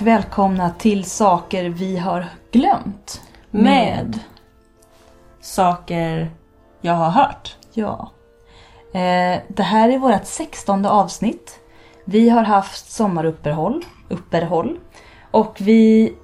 [0.00, 3.22] Och välkomna till Saker vi har glömt.
[3.50, 4.18] Med
[5.40, 6.30] saker
[6.80, 7.56] jag har hört.
[7.72, 8.10] Ja.
[8.92, 11.60] Eh, det här är vårt sextonde avsnitt.
[12.04, 14.78] Vi har haft sommaruppehåll uppehåll,
[15.30, 16.14] och vi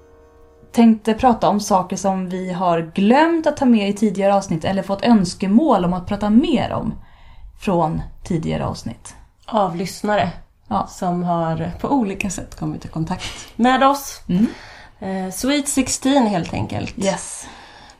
[0.72, 4.82] tänkte prata om saker som vi har glömt att ta med i tidigare avsnitt eller
[4.82, 6.94] fått önskemål om att prata mer om
[7.60, 9.14] från tidigare avsnitt.
[9.46, 10.32] Av lyssnare
[10.68, 10.86] Ja.
[10.86, 14.20] som har på olika sätt kommit i kontakt med oss.
[14.28, 14.46] Mm.
[15.00, 16.98] Eh, Sweet 16 helt enkelt.
[16.98, 17.46] Yes.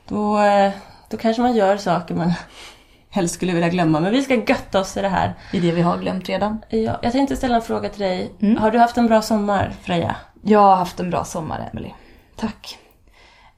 [0.07, 0.71] Då, eh,
[1.09, 2.33] då kanske man gör saker man
[3.09, 3.99] helst skulle vilja glömma.
[3.99, 5.33] Men vi ska götta oss i det här.
[5.53, 6.61] Är det vi har glömt redan.
[6.69, 8.31] Ja, jag tänkte ställa en fråga till dig.
[8.41, 8.57] Mm.
[8.57, 10.15] Har du haft en bra sommar, Freja?
[10.41, 11.91] Jag har haft en bra sommar, Emily.
[12.35, 12.77] Tack.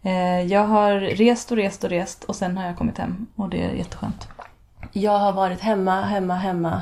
[0.02, 3.50] Eh, jag har rest och rest och rest och sen har jag kommit hem och
[3.50, 4.28] det är jätteskönt.
[4.92, 6.82] Jag har varit hemma, hemma, hemma.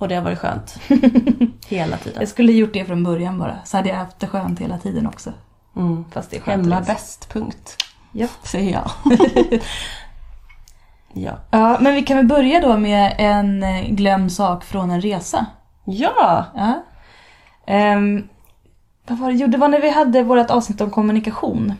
[0.00, 0.80] Och det har varit skönt.
[1.68, 2.20] Hela tiden.
[2.20, 5.06] Jag skulle gjort det från början bara, så hade jag haft det skönt hela tiden
[5.06, 5.32] också.
[5.76, 6.04] Mm.
[6.10, 6.92] Fast det är skönt Hemma resa.
[6.92, 7.76] bäst, punkt.
[8.12, 8.26] Ja.
[8.42, 8.90] Säger jag.
[11.12, 11.32] ja.
[11.50, 15.46] ja, men vi kan väl börja då med en eh, glömd sak från en resa.
[15.84, 16.44] Ja!
[16.54, 16.84] Ja.
[17.66, 18.28] Ehm,
[19.06, 19.36] vad var det?
[19.36, 21.74] Jo, det var när vi hade vårt avsnitt om kommunikation.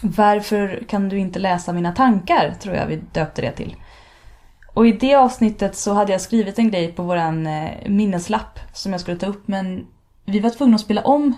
[0.00, 2.54] Varför kan du inte läsa mina tankar?
[2.60, 3.76] Tror jag vi döpte det till.
[4.78, 8.92] Och i det avsnittet så hade jag skrivit en grej på våran eh, minneslapp som
[8.92, 9.86] jag skulle ta upp men
[10.24, 11.34] vi var tvungna att spela om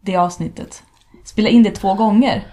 [0.00, 0.82] det avsnittet.
[1.24, 2.46] Spela in det två gånger.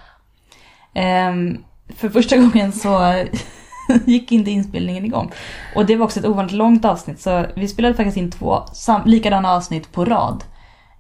[0.94, 1.64] Ehm,
[1.96, 3.24] för första gången så
[4.06, 5.32] gick inte inspelningen igång.
[5.76, 8.64] Och det var också ett ovanligt långt avsnitt så vi spelade faktiskt in två
[9.06, 10.44] likadana avsnitt på rad.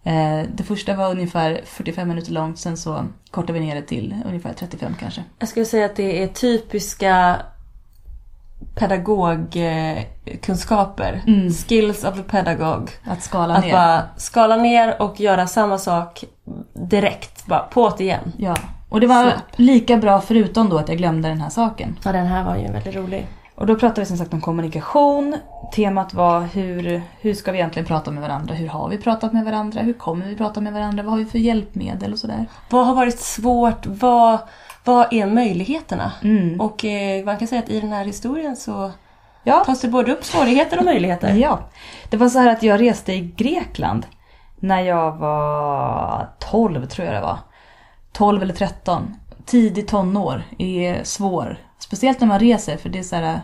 [0.04, 4.16] Ehm, det första var ungefär 45 minuter långt, sen så kortade vi ner det till
[4.26, 5.24] ungefär 35 kanske.
[5.40, 7.38] Jag skulle säga att det är typiska
[8.76, 11.22] pedagogkunskaper.
[11.28, 11.50] Mm.
[11.52, 12.92] Skills of a pedagog.
[13.04, 13.72] Att skala Att ner.
[13.72, 16.24] bara skala ner och göra samma sak
[16.74, 17.46] direkt.
[17.46, 18.32] Bara på det igen.
[18.38, 18.56] Ja.
[18.90, 19.36] Och det var Snap.
[19.56, 21.98] lika bra förutom då att jag glömde den här saken.
[22.04, 23.28] Ja, den här var ju väldigt rolig.
[23.56, 25.38] Och då pratade vi som sagt om kommunikation.
[25.76, 28.54] Temat var hur, hur ska vi egentligen prata med varandra?
[28.56, 29.82] Hur har vi pratat med varandra?
[29.82, 31.04] Hur kommer vi prata med varandra?
[31.04, 32.46] Vad har vi för hjälpmedel och sådär?
[32.70, 33.86] Vad har varit svårt?
[33.86, 34.38] Vad,
[34.84, 36.12] vad är möjligheterna?
[36.24, 36.62] Mm.
[36.62, 38.92] Och eh, man kan säga att i den här historien så
[39.44, 39.64] Ja.
[39.66, 41.34] tas det både upp svårigheter och möjligheter.
[41.36, 41.60] Ja.
[42.10, 44.06] Det var så här att jag reste i Grekland
[44.60, 47.38] när jag var 12 tror jag det var.
[48.12, 49.16] 12 eller 13.
[49.46, 51.58] Tidig tonår är svår.
[51.80, 53.42] Speciellt när man reser för det är så här.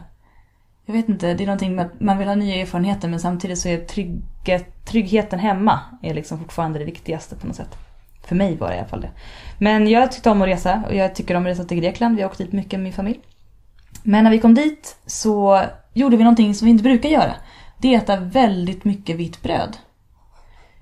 [0.86, 3.60] Jag vet inte, det är någonting med att man vill ha nya erfarenheter men samtidigt
[3.60, 7.78] så är trygghet, tryggheten hemma är liksom fortfarande det viktigaste på något sätt.
[8.28, 9.12] För mig var det i alla fall det.
[9.58, 12.16] Men jag tyckte om att resa och jag tycker om att resa till Grekland.
[12.16, 13.20] Vi har åkt dit mycket med min familj.
[14.04, 17.36] Men när vi kom dit så gjorde vi någonting som vi inte brukar göra.
[17.78, 19.78] Det är att äta väldigt mycket vitt bröd.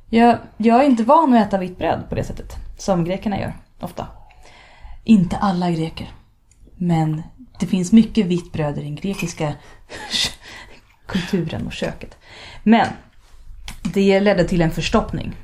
[0.09, 2.55] Jag, jag är inte van att äta vitt bröd på det sättet.
[2.77, 4.07] Som grekerna gör, ofta.
[5.03, 6.11] Inte alla greker.
[6.75, 7.23] Men
[7.59, 9.53] det finns mycket vitt bröd i den grekiska
[11.05, 12.17] kulturen och köket.
[12.63, 12.87] Men
[13.83, 15.35] det ledde till en förstoppning.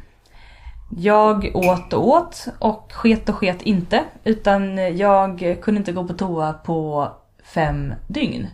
[0.98, 4.04] Jag åt och åt och sket och sket inte.
[4.24, 7.12] Utan jag kunde inte gå på toa på
[7.44, 8.48] fem dygn.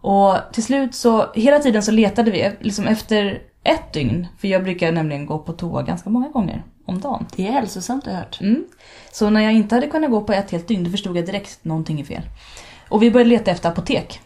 [0.00, 4.26] Och till slut så, hela tiden så letade vi liksom efter ett dygn.
[4.38, 7.26] För jag brukar nämligen gå på toa ganska många gånger om dagen.
[7.36, 8.40] Det är hälsosamt har jag hört.
[8.40, 8.64] Mm.
[9.12, 11.58] Så när jag inte hade kunnat gå på ett helt dygn då förstod jag direkt
[11.60, 12.22] att någonting är fel.
[12.88, 14.20] Och vi började leta efter apotek.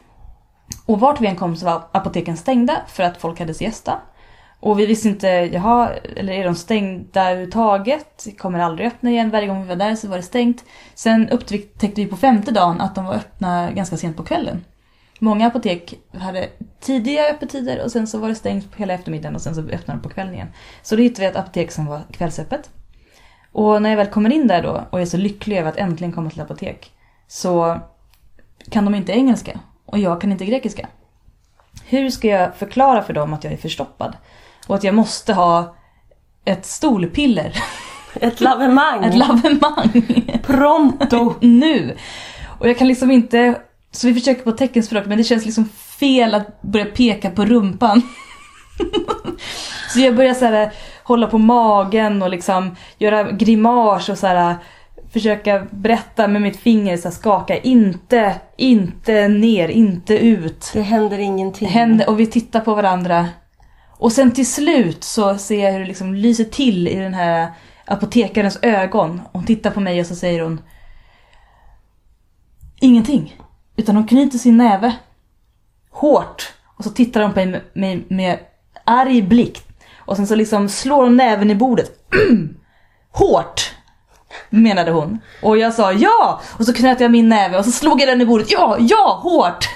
[0.87, 4.01] Och vart vi än kom så var apoteken stängda för att folk hade siesta.
[4.65, 8.27] Och vi visste inte, jaha, eller är de stängda överhuvudtaget?
[8.39, 9.31] Kommer aldrig öppna igen?
[9.31, 10.65] Varje gång vi var där så var det stängt.
[10.95, 14.65] Sen upptäckte vi på femte dagen att de var öppna ganska sent på kvällen.
[15.19, 16.49] Många apotek hade
[16.81, 20.01] tidiga öppettider och sen så var det stängt på hela eftermiddagen och sen så öppnade
[20.01, 20.49] de på kvällen igen.
[20.83, 22.71] Så då hittade vi ett apotek som var kvällsöppet.
[23.53, 26.13] Och när jag väl kommer in där då och är så lycklig över att äntligen
[26.13, 26.93] komma till apotek
[27.29, 27.81] så
[28.71, 30.89] kan de inte engelska och jag kan inte grekiska.
[31.87, 34.17] Hur ska jag förklara för dem att jag är förstoppad?
[34.67, 35.77] Och att jag måste ha
[36.45, 37.57] ett stolpiller,
[38.15, 39.05] Ett lavemang!
[39.05, 40.03] ett lavemang
[40.43, 41.35] Pronto!
[41.41, 41.97] nu.
[42.59, 45.69] Och jag kan liksom inte, så vi försöker på teckenspråk men det känns liksom
[45.99, 48.03] fel att börja peka på rumpan.
[49.89, 50.73] så jag börjar så här
[51.05, 54.57] hålla på magen och liksom göra grimas och så här
[55.13, 60.71] försöka berätta med mitt finger, så här, skaka inte, inte ner, inte ut.
[60.73, 61.69] Det händer ingenting.
[61.69, 63.29] Händer och vi tittar på varandra.
[63.99, 67.53] Och sen till slut så ser jag hur det liksom lyser till i den här
[67.87, 69.21] apotekarens ögon.
[69.33, 70.61] Hon tittar på mig och så säger hon
[72.81, 73.41] Ingenting.
[73.77, 74.97] Utan hon knyter sin näve
[75.91, 76.53] hårt.
[76.77, 78.39] Och så tittar hon på mig med, med, med
[78.85, 79.63] arg blick.
[79.97, 81.91] Och sen så liksom slår hon näven i bordet.
[83.11, 83.75] Hårt!
[84.51, 85.19] Menade hon.
[85.43, 86.41] Och jag sa ja!
[86.59, 88.51] Och så knöt jag min näve och så slog jag den i bordet.
[88.51, 89.69] Ja, ja, hårt!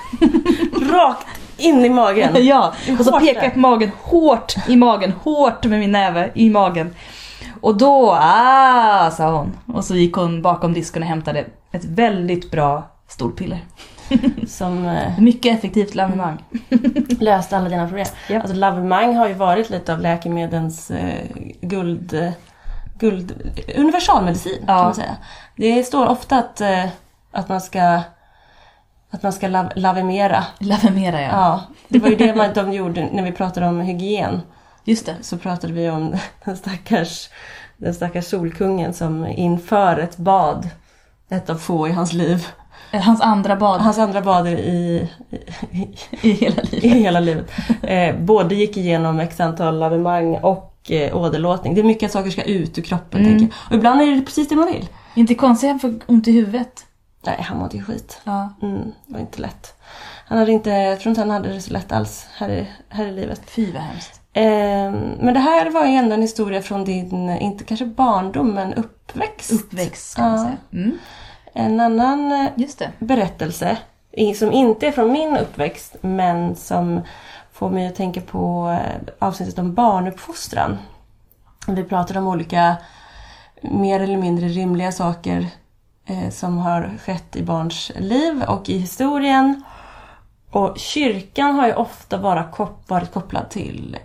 [0.90, 2.30] Rakt in i magen.
[2.46, 6.50] ja, och så pekade jag på magen, hårt i magen, hårt med min näve i
[6.50, 6.94] magen.
[7.60, 9.76] Och då, ah, sa hon.
[9.76, 13.58] Och så gick hon bakom disken och hämtade ett väldigt bra storpiller.
[14.46, 16.44] Som eh, Mycket effektivt lavemang.
[17.20, 18.06] löste alla dina problem.
[18.28, 18.40] Ja.
[18.40, 21.24] Alltså lavemang har ju varit lite av läkemedlens eh,
[21.60, 22.30] guld, eh,
[22.98, 23.52] guld...
[23.76, 24.66] Universalmedicin Ja.
[24.66, 25.16] kan man säga.
[25.56, 26.84] Det står ofta att, eh,
[27.32, 28.00] att man ska
[29.10, 30.44] att man ska lav, lavemera.
[30.60, 31.28] Lavemera ja.
[31.32, 34.40] Ja, det var ju det man, de gjorde när vi pratade om hygien.
[34.84, 35.14] Just det.
[35.20, 36.14] Så pratade vi om
[36.44, 37.28] den stackars,
[37.76, 40.68] den stackars solkungen som inför ett bad,
[41.30, 42.46] ett av få i hans liv,
[42.92, 45.08] Eh, Hans andra bad hans andra bad i, i,
[46.22, 46.96] i hela i livet.
[46.96, 47.50] hela livet.
[47.82, 51.74] Eh, både gick igenom x antal lavemang och eh, åderlåtning.
[51.74, 53.30] Det är mycket att saker ska ut ur kroppen Mm.
[53.38, 53.70] tänker jag.
[53.72, 54.88] Och ibland är det precis det man vill.
[55.14, 56.86] Inte konstigt att han får ont i huvudet.
[57.28, 58.20] Nej, han mådde ju skit.
[58.24, 58.48] Ja.
[58.62, 59.74] Mm, det var inte lätt.
[60.26, 63.06] Han hade inte, jag tror inte han hade det så lätt alls här i, här
[63.06, 63.50] i livet.
[63.50, 64.20] Fy vad hemskt.
[64.32, 68.74] Eh, men det här var ju ändå en historia från din, inte kanske barndom, men
[68.74, 69.52] uppväxt.
[69.52, 70.56] Uppväxt kan man säga.
[70.72, 70.98] Mm.
[71.52, 73.78] En annan eh, berättelse
[74.36, 77.00] som inte är från min uppväxt men som
[77.52, 80.78] får mig att tänka på eh, avsnittet om barnuppfostran.
[81.68, 82.76] Vi pratade om olika
[83.62, 85.46] mer eller mindre rimliga saker
[86.30, 89.62] som har skett i barns liv och i historien.
[90.50, 93.96] Och kyrkan har ju ofta bara kop- varit kopplad till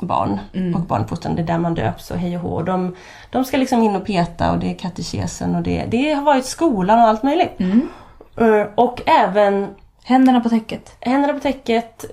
[0.00, 0.74] barn Mm.
[0.74, 1.36] och barnuppfostran.
[1.36, 2.62] Det är där man döps och hej och hå.
[2.62, 2.96] De,
[3.30, 6.44] de ska liksom in och peta och det är katekesen och det, det har varit
[6.46, 7.60] skolan och allt möjligt.
[7.60, 7.88] Mm.
[8.36, 9.68] Eh, Och även
[10.04, 10.96] Händerna på täcket.
[11.00, 12.04] händerna på täcket,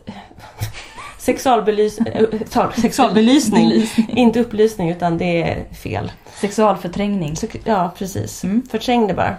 [1.27, 1.95] sexualbelys
[2.49, 3.69] sorry, sexualbelysning.
[3.69, 4.09] Belysning.
[4.17, 6.11] Inte upplysning utan det är fel.
[6.41, 7.35] Sexualförträngning.
[7.35, 8.43] Så, ja, precis.
[8.43, 8.63] Mm.
[8.71, 9.35] Förträng det bara.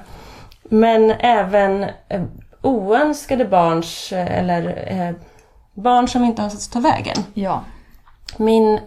[0.62, 2.22] Men även eh,
[2.62, 5.14] oönskade barns, eh, eller eh,
[5.74, 7.16] barn som inte har sett ta vägen.
[7.34, 7.64] Ja.
[8.36, 8.80] Min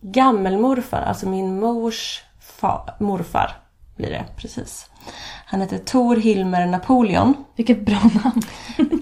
[0.00, 2.22] gammelmorfar, alltså min mors
[2.60, 3.50] fa- morfar
[3.96, 4.90] blir det, precis.
[5.46, 7.34] Han hette Tor Hilmer Napoleon.
[7.56, 8.42] Vilket bra namn.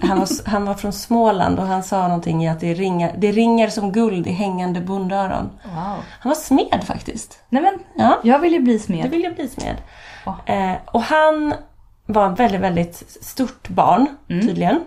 [0.01, 3.31] Han var, han var från Småland och han sa någonting i att det ringer, det
[3.31, 5.49] ringer som guld i hängande bondöron.
[5.63, 6.03] Wow.
[6.19, 7.39] Han var smed faktiskt.
[7.49, 9.09] Nej men, Ja, jag vill ju bli smed.
[9.09, 9.75] vill jag bli smed.
[10.25, 10.37] Ja.
[10.45, 11.53] Eh, och han
[12.05, 14.79] var ett väldigt, väldigt stort barn tydligen.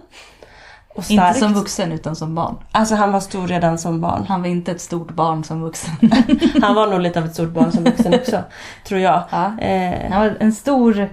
[0.95, 1.27] Mm.
[1.27, 2.57] Inte som vuxen utan som barn.
[2.73, 4.25] Alltså han var stor redan som barn.
[4.29, 5.95] Han var inte ett stort barn som vuxen.
[6.63, 8.43] Han var nog lite av ett stort barn som vuxen också,
[8.87, 9.23] tror jag.
[9.31, 9.59] Ja.
[9.59, 11.09] Eh, Han var en stor,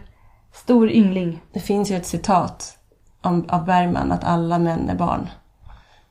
[0.54, 1.42] stor yngling.
[1.54, 2.78] det finns ju ett citat
[3.22, 5.30] om, av Bergman att alla män är barn.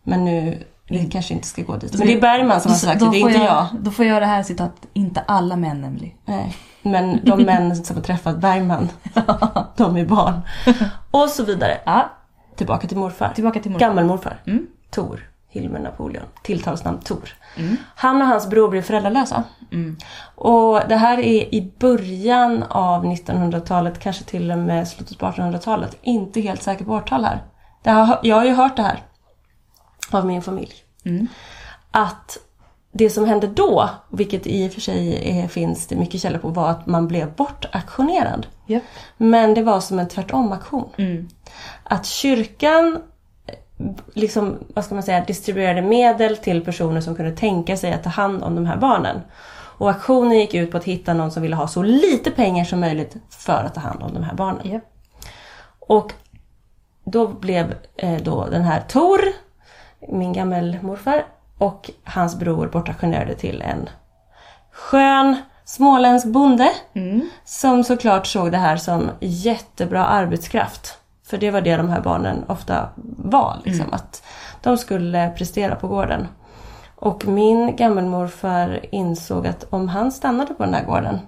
[0.03, 1.99] Men nu, vi kanske inte ska gå dit.
[1.99, 3.67] Men det är Bergman som har sagt det, det är inte jag.
[3.81, 6.13] Då får jag det här citat, inte alla män Emily.
[6.25, 6.57] Nej.
[6.83, 8.89] Men de män som har träffat Bergman,
[9.77, 10.41] de är barn.
[11.11, 11.79] Och så vidare.
[11.85, 12.11] Ja,
[12.57, 13.33] Tillbaka till morfar.
[13.35, 13.87] tillbaka till morfar.
[13.87, 14.41] Gammelmorfar.
[14.47, 14.67] Mm.
[14.91, 15.31] Tor.
[15.49, 16.25] Hilmer Napoleon.
[16.43, 17.29] Tilltalsnamn Tor.
[17.57, 17.77] Mm.
[17.95, 19.45] Han och hans bror blev föräldralösa.
[19.73, 19.97] Mm.
[20.35, 25.97] Och det här är i början av 1900-talet, kanske till och med slutet på 1800-talet.
[26.03, 27.43] Inte helt säker på årtal här.
[27.83, 29.03] Det har, jag har ju hört det här
[30.11, 30.75] av min familj.
[31.05, 31.27] Mm.
[31.91, 32.39] Att
[32.93, 36.49] det som hände då, vilket i och för sig är, finns det mycket källor på,
[36.49, 38.47] var att man blev bortaktionerad.
[38.67, 38.83] Japp.
[39.17, 41.29] Men det var som en tvärtom-aktion Mm.
[41.85, 43.03] Att kyrkan
[44.15, 48.11] liksom, vad ska man säga, distribuerade medel till personer som kunde tänka sig att ta
[48.11, 49.21] hand om de här barnen.
[49.79, 52.81] Och aktionen gick ut på att hitta någon som ville ha så lite pengar som
[52.81, 54.71] möjligt för att ta hand om de här barnen.
[54.71, 54.93] Japp.
[55.81, 56.13] Och
[57.05, 59.21] då blev eh, då den här Tor,
[60.09, 61.25] min gammelmorfar,
[61.59, 63.89] och hans bror bortauktionerade till en
[64.73, 67.29] skön småländsk bonde Mm.
[67.45, 70.99] som såklart såg det här som jättebra arbetskraft.
[71.27, 74.23] För det var det de här barnen ofta var, liksom, att
[74.63, 76.27] de skulle prestera på gården.
[76.97, 81.19] Och min gammelmorfar insåg att om han stannade på den här gården,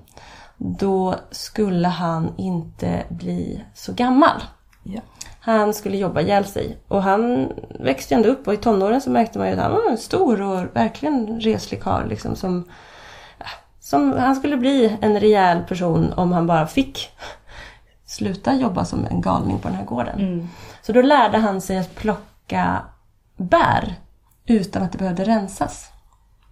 [0.56, 4.42] då skulle han inte bli så gammal.
[4.82, 5.00] Ja.
[5.40, 6.78] Han skulle jobba ihjäl sig.
[6.88, 9.90] Och han växte ändå upp och i tonåren så märkte man ju att han var
[9.90, 12.64] en stor och verkligen reslig karl liksom som,
[13.80, 17.10] som Han skulle bli en rejäl person om han bara fick
[18.18, 20.20] sluta jobba som en galning på den här gården.
[20.20, 20.48] Mm.
[20.82, 22.82] Så då lärde han sig att plocka
[23.36, 23.94] bär
[24.46, 25.88] utan att det behövde rensas.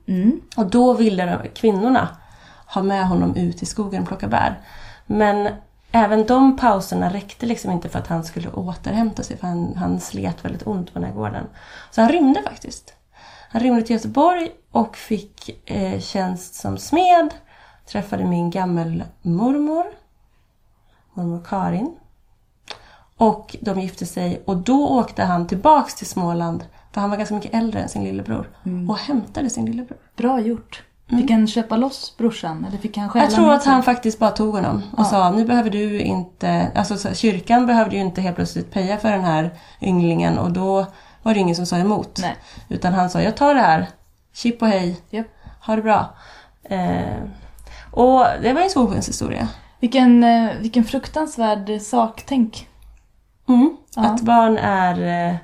[0.06, 0.40] Mm.
[0.56, 2.08] Och då ville kvinnorna
[2.66, 4.60] ha med honom ut i skogen och plocka bär.
[5.06, 5.48] Men
[5.92, 10.00] även de pauserna räckte liksom inte för att han skulle återhämta sig för han, han
[10.00, 11.46] slet väldigt ont på den här gården.
[11.90, 12.94] Så han rymde faktiskt.
[13.50, 17.34] Han rymde till Göteborg och fick eh, tjänst som smed.
[17.86, 19.86] Träffade min gammelmormor, mormor
[21.48, 21.96] Karin.
[23.16, 27.34] Och de gifte sig och då åkte han tillbaks till Småland för han var ganska
[27.34, 28.50] mycket äldre än sin lillebror
[28.88, 29.98] och hämtade sin lillebror.
[30.16, 30.82] Bra gjort.
[31.08, 32.64] Fick han köpa loss brorsan?
[32.68, 35.70] Eller fick han Jag tror att han faktiskt bara tog honom och sa nu behöver
[35.70, 36.70] du inte...
[36.74, 40.86] Alltså så, kyrkan behövde ju inte helt plötsligt peja för den här ynglingen och då
[41.22, 42.18] var det ingen som sa emot.
[42.22, 42.36] Nej.
[42.68, 43.86] Utan han sa jag tar det här.
[44.32, 45.00] Chip och hej.
[45.10, 45.26] Japp.
[45.66, 46.14] Ha det bra.
[46.62, 47.22] Eh,
[47.90, 49.48] och det var en solskenshistoria.
[49.80, 52.68] Vilken, eh, vilken fruktansvärd sak, tänk.
[53.48, 53.76] Mm.
[53.96, 54.02] Ja.
[54.02, 55.28] Att barn är...
[55.30, 55.36] eh,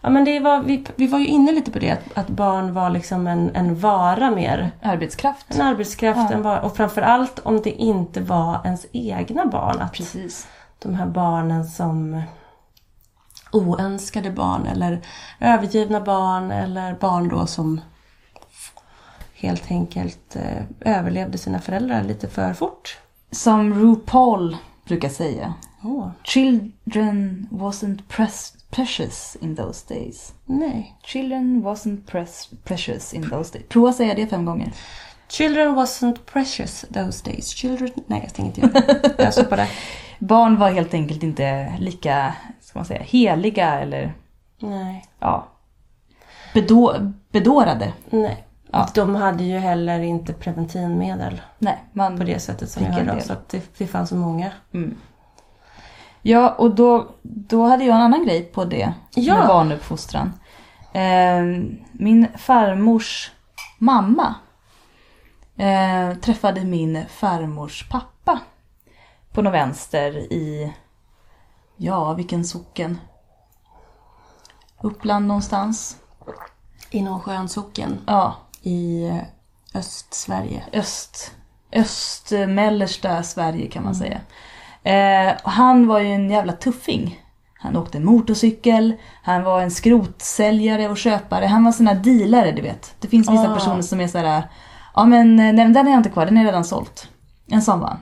[0.00, 2.72] Ja men det var, vi, vi var ju inne lite på det, att, att barn
[2.74, 4.70] var liksom en, en vara mer.
[4.82, 5.46] Arbetskraft.
[5.54, 6.36] En arbetskraft, Ja.
[6.36, 6.60] en vara.
[6.62, 9.80] Och framförallt om det inte var ens egna barn.
[9.80, 10.46] Att Precis.
[10.78, 12.22] de här barnen som
[13.52, 15.00] oönskade barn eller
[15.40, 17.80] övergivna barn eller barn då som
[19.34, 22.98] helt enkelt eh, överlevde sina föräldrar lite för fort.
[23.30, 25.54] Som RuPaul brukar säga.
[25.82, 27.98] Åh, Children wasn't
[28.70, 30.32] precious in those days.
[30.46, 30.96] nej.
[31.04, 32.00] Children wasn't
[32.64, 33.68] precious in those days.
[33.68, 34.72] Prova säga det fem gånger.
[35.28, 37.48] Children wasn't precious those days.
[37.48, 37.90] Children...
[38.06, 39.14] Nej, jag tänker inte göra det.
[39.22, 39.68] Jag stoppar det.
[40.18, 44.14] Barn var helt enkelt inte lika, ska man säga, heliga eller
[44.58, 45.04] Nej.
[45.18, 45.48] ja,
[46.54, 47.92] bedå- bedårade.
[48.10, 48.45] Nej.
[48.72, 48.88] Ja.
[48.94, 53.08] De hade ju heller inte preventivmedel Nej, man på det sättet som vi har del.
[53.08, 53.22] idag.
[53.22, 54.50] Så att det, det fanns så många.
[54.74, 54.96] Mm.
[56.22, 59.38] Ja, och då, då hade jag en annan grej på det Ja.
[59.38, 60.32] med barnuppfostran.
[60.92, 61.42] Eh,
[61.92, 63.32] min farmors
[63.78, 64.34] mamma
[65.56, 68.38] eh, träffade min farmors pappa
[69.32, 70.72] på något vänster i,
[71.76, 72.98] ja vilken socken?
[74.80, 75.96] Uppland någonstans.
[76.90, 78.34] I någon skön socken Ja,
[78.66, 80.64] i eh, Östsverige.
[80.72, 81.32] öst,
[81.72, 84.20] östmellersta Sverige kan man säga.
[84.82, 87.20] Eh, han var ju en jävla tuffing.
[87.58, 91.46] Han åkte motorcykel, han var en skrotsäljare och köpare.
[91.46, 92.94] Han var sån här dealare, du vet.
[93.00, 93.54] Det finns vissa Ah.
[93.54, 94.42] personer som är sådär,
[94.94, 97.08] ja men eh, nej, den är jag inte kvar, den är redan sålt.
[97.50, 97.98] En sån var han.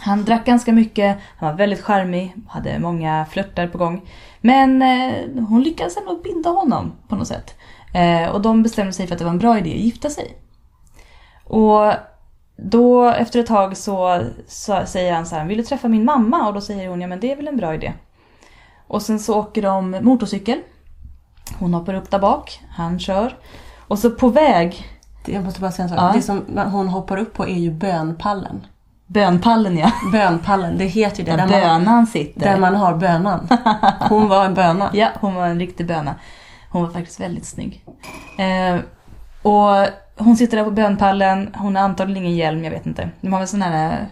[0.00, 4.08] Han drack ganska mycket, han var väldigt charmig, hade många flörtar på gång.
[4.40, 7.54] Men eh, hon lyckades ändå binda honom på något sätt.
[7.96, 10.36] Eh, och de bestämde sig för att det var en bra idé att gifta sig.
[11.44, 11.92] Och
[12.56, 16.46] då efter ett tag så, så säger han så här, vill du träffa min mamma?
[16.48, 17.92] Och då säger hon, ja men det är väl en bra idé.
[18.86, 20.58] Och sen så åker de motorcykel.
[21.58, 23.36] Hon hoppar upp där bak, han kör.
[23.88, 24.86] Och så på väg,
[25.26, 25.98] Jag måste bara säga en sak.
[25.98, 26.12] Ja.
[26.14, 28.66] Det som hon hoppar upp på är ju bönpallen.
[29.06, 31.30] bönpallen ja, Bönpallen, det heter ju det.
[31.30, 32.40] där Där man, bönan sitter.
[32.40, 33.48] där man har bönan.
[34.08, 34.90] Hon var en böna.
[34.92, 36.14] Ja, hon var en riktig böna.
[36.76, 37.84] Hon var faktiskt väldigt snygg.
[38.38, 38.80] Eh,
[39.42, 39.86] och
[40.24, 43.10] hon sitter där på bönpallen, hon har antagligen ingen hjälm, jag vet inte.
[43.20, 44.06] De har väl sådana här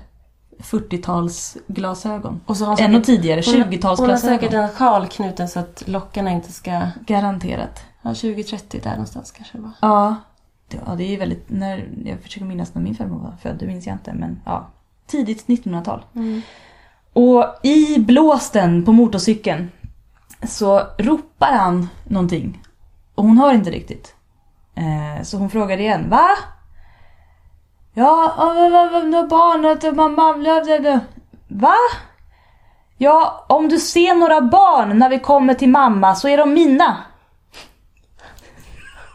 [0.59, 2.40] 40-talsglasögon.
[2.47, 4.16] Och så har hon Ännu säkert, tidigare, hon, har- hon har 20-talsglasögon.
[4.18, 6.80] säkert en sjal knuten så att lockarna inte ska...
[7.06, 7.80] Garanterat.
[8.02, 9.73] Ja, 20-30 där någonstans kanske det var.
[9.80, 10.16] Ja.
[10.68, 13.56] Det, ja, det är ju väldigt, när, jag försöker minnas när min farmor var född,
[13.59, 14.66] det minns jag inte, men ja.
[15.06, 16.02] Tidigt 1900-tal.
[17.12, 19.71] Och i blåsten på motorcykeln
[20.46, 22.62] så ropar han någonting.
[23.14, 24.14] Och hon hör inte riktigt.
[24.74, 26.10] Eh, så hon frågar igen.
[26.10, 26.28] Va?
[27.94, 28.34] Ja,
[29.04, 30.34] nu barnet och mamma...
[31.48, 31.74] Va?
[32.98, 36.96] Ja, om du ser några barn när vi kommer till mamma så är de mina.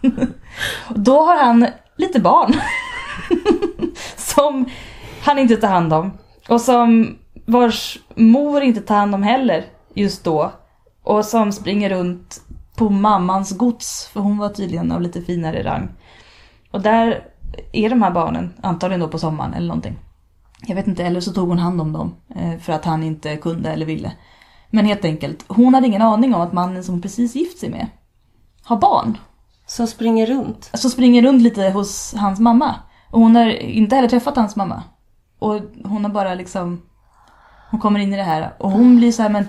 [0.89, 1.67] Då har han
[1.98, 2.53] lite barn.
[4.15, 4.65] som
[5.24, 6.17] han inte tar hand om.
[6.50, 10.51] Och som vars mor inte tar hand om heller just då.
[11.10, 12.42] Och som springer runt
[12.75, 14.10] på mammans gods.
[14.13, 15.89] För hon var tydligen av lite finare rang.
[16.72, 17.24] Och där
[17.72, 19.98] är de här barnen, antagligen då på sommaren eller någonting.
[20.68, 22.16] Jag vet inte, eller så tog hon hand om dem.
[22.36, 24.12] eh, För att han inte kunde eller ville.
[24.70, 27.70] Men helt enkelt, hon hade ingen aning om att mannen som hon precis gift sig
[27.70, 27.88] med
[28.63, 29.18] har barn.
[29.66, 30.70] Som springer runt.
[30.74, 32.75] Så springer runt lite hos hans mamma.
[33.12, 34.84] Och hon har inte heller träffat hans mamma.
[35.39, 36.82] Och hon har bara liksom...
[37.72, 39.48] Hon kommer in i det här och hon blir så här, men...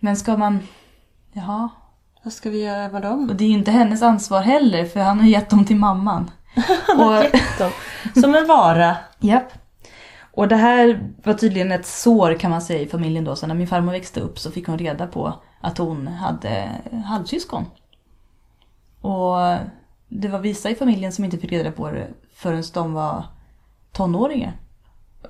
[0.00, 0.60] Men ska man...
[1.32, 1.68] Jaha.
[2.22, 3.30] Vad ska vi göra med dem?
[3.30, 6.30] Och det är ju inte hennes ansvar heller för han har gett dem till mamman.
[6.98, 7.70] och, Gett dem.
[8.14, 8.96] Som en vara.
[9.18, 9.52] japp.
[10.32, 13.36] Och det här var tydligen ett sår kan man säga i familjen då.
[13.36, 16.70] Så när min farmor växte upp så fick hon reda på att hon hade
[17.06, 17.64] halvsyskon.
[19.00, 19.36] Och
[20.08, 23.24] det var vissa i familjen som inte fick reda på det förrän de var
[23.92, 24.52] tonåringar.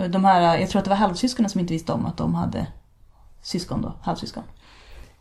[0.08, 2.66] De här, jag tror att det var halvsyskonen som inte visste om att de hade
[3.42, 4.42] syskon då, halvsyskon.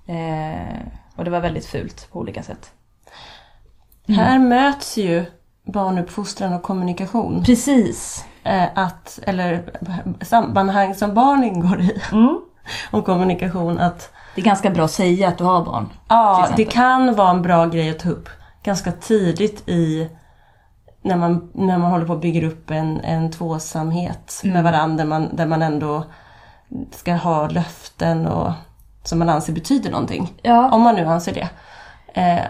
[0.10, 0.78] Eh,
[1.16, 2.72] och det var väldigt fult på olika sätt.
[4.08, 5.26] Här möts ju
[5.64, 7.44] barnuppfostran och kommunikation.
[7.44, 8.26] Precis.
[8.44, 9.64] Eh, att, eller
[10.22, 12.02] sammanhang som barn ingår i.
[12.92, 13.80] Om kommunikation.
[13.80, 15.90] Att Det är ganska bra att säga att du har barn.
[16.08, 18.30] ja, det kan vara en bra grej att ta upp
[18.64, 20.10] ganska tidigt i
[21.02, 24.98] när man, när man håller på att bygga upp en, en tvåsamhet med varandra.
[24.98, 26.04] Där man, där man ändå
[26.92, 28.52] ska ha löften och
[29.10, 30.34] som man anser betyder någonting.
[30.42, 31.50] Ja, Om man nu anser det.
[32.14, 32.46] Eh,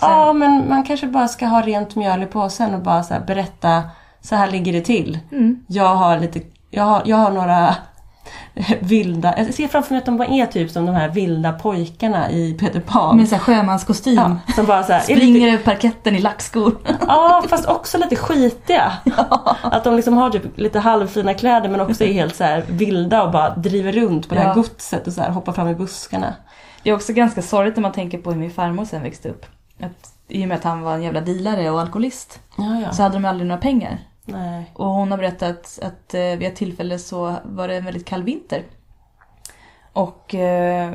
[0.00, 3.82] ja, men man kanske bara ska ha rent mjöl i påsen och bara så berätta
[4.20, 5.18] så här ligger det till.
[5.32, 5.64] Mm.
[5.66, 7.74] Jag har lite, jag har, jag har några
[8.80, 12.54] vilda, jag ser framför mig att de är typ som de här vilda pojkarna i
[12.54, 13.16] Peter Pan.
[13.16, 14.14] med så sjömanskostym.
[14.14, 16.76] Ja, som bara så här, Springer över parketten i lackskor.
[17.08, 18.92] ja, fast också lite skitiga.
[19.62, 23.22] Att de liksom har typ lite halvfina kläder men också är helt så här vilda
[23.22, 24.54] och bara driver runt på det här Ja.
[24.54, 26.34] godset och så här hoppar fram i buskarna.
[26.82, 29.46] Det är också ganska sorgligt när man tänker på hur min farmor sen växte upp.
[29.82, 32.92] Att, I och med att han var en jävla dealare och alkoholist Ja, ja.
[32.92, 33.98] så hade de aldrig några pengar.
[34.26, 34.70] Nej.
[34.74, 38.22] Och hon har berättat att eh, vid ett tillfälle så var det en väldigt kall
[38.22, 38.64] vinter.
[39.92, 40.92] Och eh,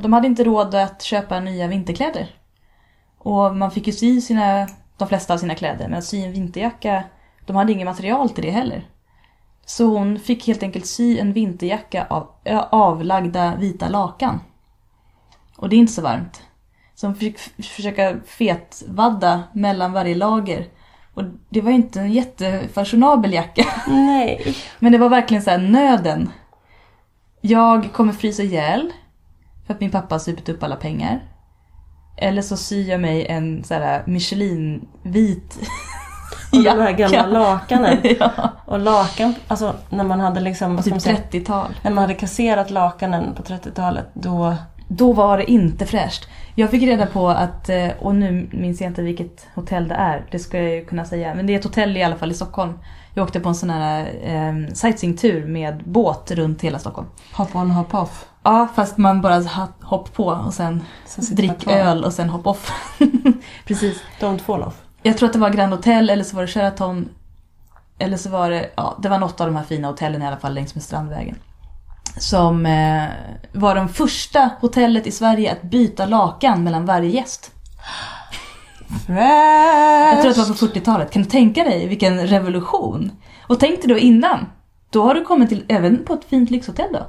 [0.00, 2.34] de hade inte råd att köpa nya vinterkläder.
[3.18, 6.32] Och man fick ju sy sina, de flesta av sina kläder, men att sy en
[6.32, 7.04] vinterjacka,
[7.46, 8.88] de hade inget material till det heller.
[9.66, 12.30] Så hon fick helt enkelt sy en vinterjacka av
[12.70, 14.40] avlagda vita lakan.
[15.56, 16.42] Och det är inte så varmt.
[16.94, 20.66] Så hon fick försöka fetvadda mellan varje lager.
[21.14, 23.64] Och det var inte en jättefashionabel jacka.
[23.86, 24.56] Nej.
[24.78, 26.30] Men det var verkligen så här nöden.
[27.40, 28.92] Jag kommer frysa ihjäl
[29.66, 31.20] för att min pappa har supit upp alla pengar.
[32.16, 35.58] Eller så syr jag mig en så här Michelin-vit
[36.52, 37.26] Och de här gamla jacka.
[37.26, 37.98] lakanen.
[38.20, 38.30] ja.
[38.64, 41.74] Och lakan, alltså när man hade liksom, Typ säga, 30-tal.
[41.82, 44.56] när man hade kasserat lakanen på 30-talet då...
[44.90, 46.28] Då var det inte fräscht.
[46.58, 50.26] Jag fick reda på att, eh, och nu minns jag inte vilket hotell det är,
[50.30, 51.34] det ska jag ju kunna säga.
[51.34, 52.78] Men det är ett hotell i alla fall i Stockholm.
[53.14, 57.08] Jag åkte på en sån här eh, sightseeingtur med båt runt hela Stockholm.
[57.32, 58.26] Hop on, hop off.
[58.42, 62.72] Ja, fast man bara hopp på och sen Sen drick öl och sen hopp off.
[63.66, 64.02] Precis.
[64.20, 64.82] Don't fall off.
[65.02, 67.08] Jag tror att det var Grand Hotel eller så var det Sheraton.
[67.98, 70.36] Eller så var det, ja det var något av de här fina hotellen i alla
[70.36, 71.38] fall längs med Strandvägen.
[72.18, 73.04] Som eh,
[73.52, 77.50] var de första hotellet i Sverige att byta lakan mellan varje gäst.
[79.06, 80.14] Fresh!
[80.14, 81.10] Jag tror att det var på 40-talet.
[81.10, 83.12] Kan du tänka dig vilken revolution?
[83.46, 84.46] Och tänk dig då innan.
[84.90, 87.06] Då har du kommit till, även på ett fint lyxhotell då.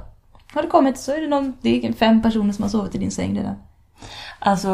[0.54, 2.98] Har du kommit så är det någon, det är fem personer som har sovit i
[2.98, 3.54] din säng redan.
[4.38, 4.68] Alltså,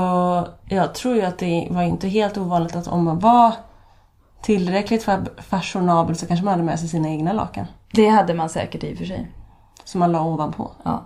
[0.68, 3.52] jag tror ju att det var inte helt ovanligt att om man var
[4.42, 7.66] tillräckligt fa- fashionabel så kanske man hade med sig sina egna lakan.
[7.92, 9.30] Det hade man säkert i och för sig.
[9.86, 10.70] Som man la ovanpå.
[10.82, 11.04] Ja,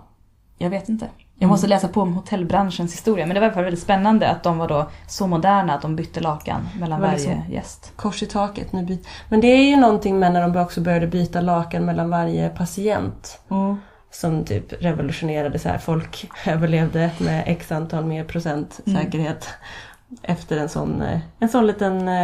[0.57, 1.07] jag vet inte.
[1.35, 3.25] Jag måste läsa på om hotellbranschens historia.
[3.25, 6.61] Men det var väldigt spännande att de var då så moderna att de bytte lakan
[6.79, 7.91] mellan varje liksom- gäst.
[7.95, 8.71] Kors i taket.
[8.73, 12.09] Nu byt- Men det är ju någonting med när de också började byta lakan mellan
[12.09, 13.39] varje patient.
[14.11, 15.77] Som typ revolutionerade så här.
[15.77, 19.01] Folk överlevde med x antal mer procent Mm.
[19.03, 19.47] säkerhet.
[20.21, 22.23] Efter en sån, eh, en sån liten eh,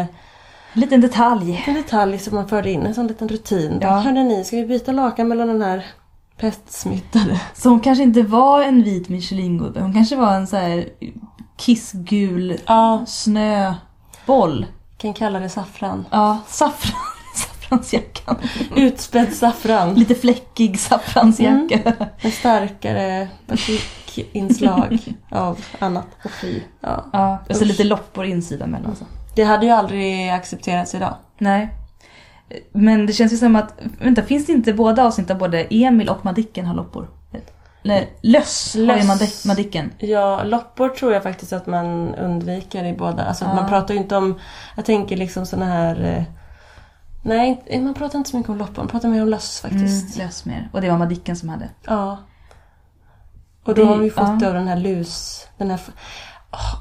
[0.74, 1.64] En liten detalj.
[1.68, 3.80] en detalj som man förde in, en sån liten rutin.
[3.82, 3.90] Ja.
[3.90, 5.86] Hörde ni, ska vi byta lakan mellan den här
[6.38, 7.42] pestsmittade?
[7.54, 9.82] Så hon kanske inte var en vit Michelin-gubbe.
[9.82, 10.86] Hon kanske var en så här
[11.58, 14.66] kissgul Ja, snöboll.
[14.98, 16.06] kan kalla det saffran.
[16.12, 16.94] Ja, saffran.
[17.36, 18.36] Saffransjackan.
[18.76, 19.94] Utspädd saffran.
[19.94, 21.94] Lite fläckig saffransjacka.
[22.22, 25.00] Med starkare batikinslag
[25.32, 26.08] av annat.
[26.26, 26.60] Och fy.
[26.82, 27.06] Ja.
[27.14, 27.68] Ja, och så Usch.
[27.68, 28.96] lite loppor insida mellan.
[28.96, 29.06] Så.
[29.36, 31.16] Det hade ju aldrig accepterats idag.
[31.38, 31.70] Nej.
[32.72, 36.10] Men det känns ju som att, vänta, finns det inte båda avsnitt där både Emil
[36.10, 37.10] och Madicken har loppor?
[37.84, 39.06] Nej, löss, har ju Löss.
[39.08, 39.92] Madi- Madicken.
[39.98, 43.24] Ja, loppor tror jag faktiskt att man undviker i båda.
[43.26, 43.54] Alltså Ja.
[43.56, 44.40] man pratar ju inte om,
[44.76, 46.24] jag tänker liksom såna här eh,
[47.24, 50.16] Nej, man pratar inte så mycket om loppor, man pratar mer om löss faktiskt.
[50.16, 50.70] Mm, löss mer.
[50.74, 51.70] Och det var Madicken som hade.
[51.88, 52.18] Ja.
[53.64, 54.48] Och då Det- har vi fått ja.
[54.48, 55.44] av den här lus...
[55.58, 55.80] Den här,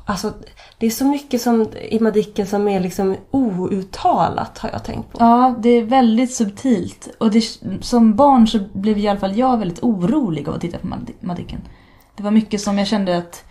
[0.05, 0.33] Alltså,
[0.79, 5.18] det är så mycket som, i Madicken som är liksom outtalat har jag tänkt på.
[5.20, 7.09] Ja, det är väldigt subtilt.
[7.20, 7.44] Och det,
[7.81, 11.14] som barn så blev i alla fall jag väldigt orolig av att titta på Madi-
[11.20, 11.61] Madicken.
[12.16, 13.44] Det var mycket som jag kände att,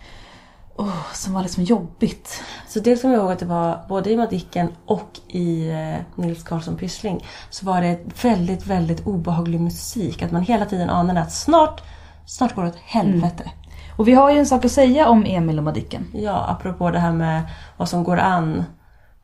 [0.76, 2.42] åh, som var liksom jobbigt.
[2.68, 6.42] Så dels kommer jag ihåg att det var både i Madicken och i eh, Nils
[6.42, 10.22] Karlsson Pyssling så var det väldigt, väldigt obehaglig musik.
[10.22, 11.82] Att man hela tiden anade att snart,
[12.26, 13.50] snart går det åt helvete.
[13.96, 16.06] Och vi har ju en sak att säga om Emil och Madicken.
[16.12, 17.42] Ja, apropå det här med
[17.76, 18.64] vad som går an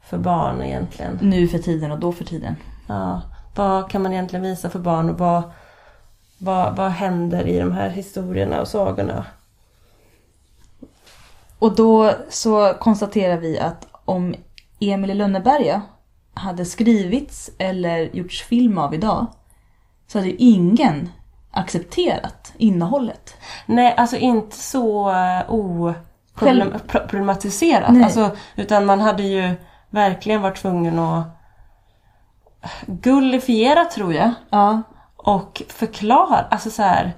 [0.02, 1.18] för barn egentligen.
[1.22, 2.56] Nu för tiden och då för tiden.
[2.86, 3.22] Ja,
[3.54, 5.42] vad kan man egentligen visa för barn och vad,
[6.38, 9.26] vad, vad händer i de här historierna och sagorna?
[11.58, 14.34] Och då så konstaterar vi att om
[14.80, 15.82] Emil i Lönneberga
[16.34, 19.26] hade skrivits eller gjorts film av idag
[20.06, 21.08] så hade ju ingen
[21.52, 23.36] accepterat innehållet.
[23.66, 27.92] Nej, alltså inte så uh, oproblematiserat.
[27.92, 28.04] Nej.
[28.04, 29.54] Alltså, utan man hade ju
[29.90, 31.24] verkligen varit tvungen att
[32.86, 34.30] gullifiera tror jag.
[34.50, 34.82] Ja,
[35.16, 36.40] Och förklara.
[36.50, 37.12] Alltså så här.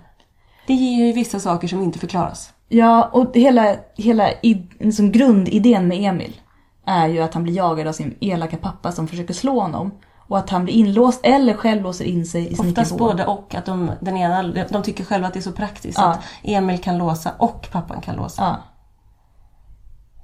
[0.66, 2.52] Det är ju vissa saker som inte förklaras.
[2.68, 6.40] ja och hela, hela id, liksom grundidén med Emil
[6.86, 9.90] är ju att han blir jagad av sin elaka pappa som försöker slå honom.
[10.28, 13.54] Och att han blir inlåst eller själv låser in sig i sin Oftast både och.
[13.54, 15.98] Att de, den ena, de tycker själva att det är så praktiskt.
[15.98, 16.04] Ja.
[16.04, 18.42] Att Emil kan låsa och pappan kan låsa.
[18.42, 18.56] Ja.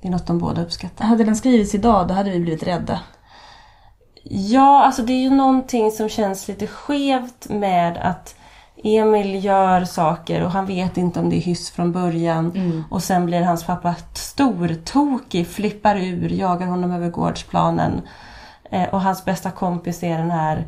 [0.03, 1.05] Det är något de båda uppskattar.
[1.05, 3.01] Hade den skrivits idag då hade vi blivit rädda.
[4.25, 8.35] Ja, alltså det är ju någonting som känns lite skevt med att
[8.85, 12.85] Emil gör saker och han vet inte om det är hyss från början.
[12.91, 18.01] Och sen blir hans pappa stortokig, flippar ur, jagar honom över gårdsplanen.
[18.71, 20.65] Eh, och hans bästa kompis är den här,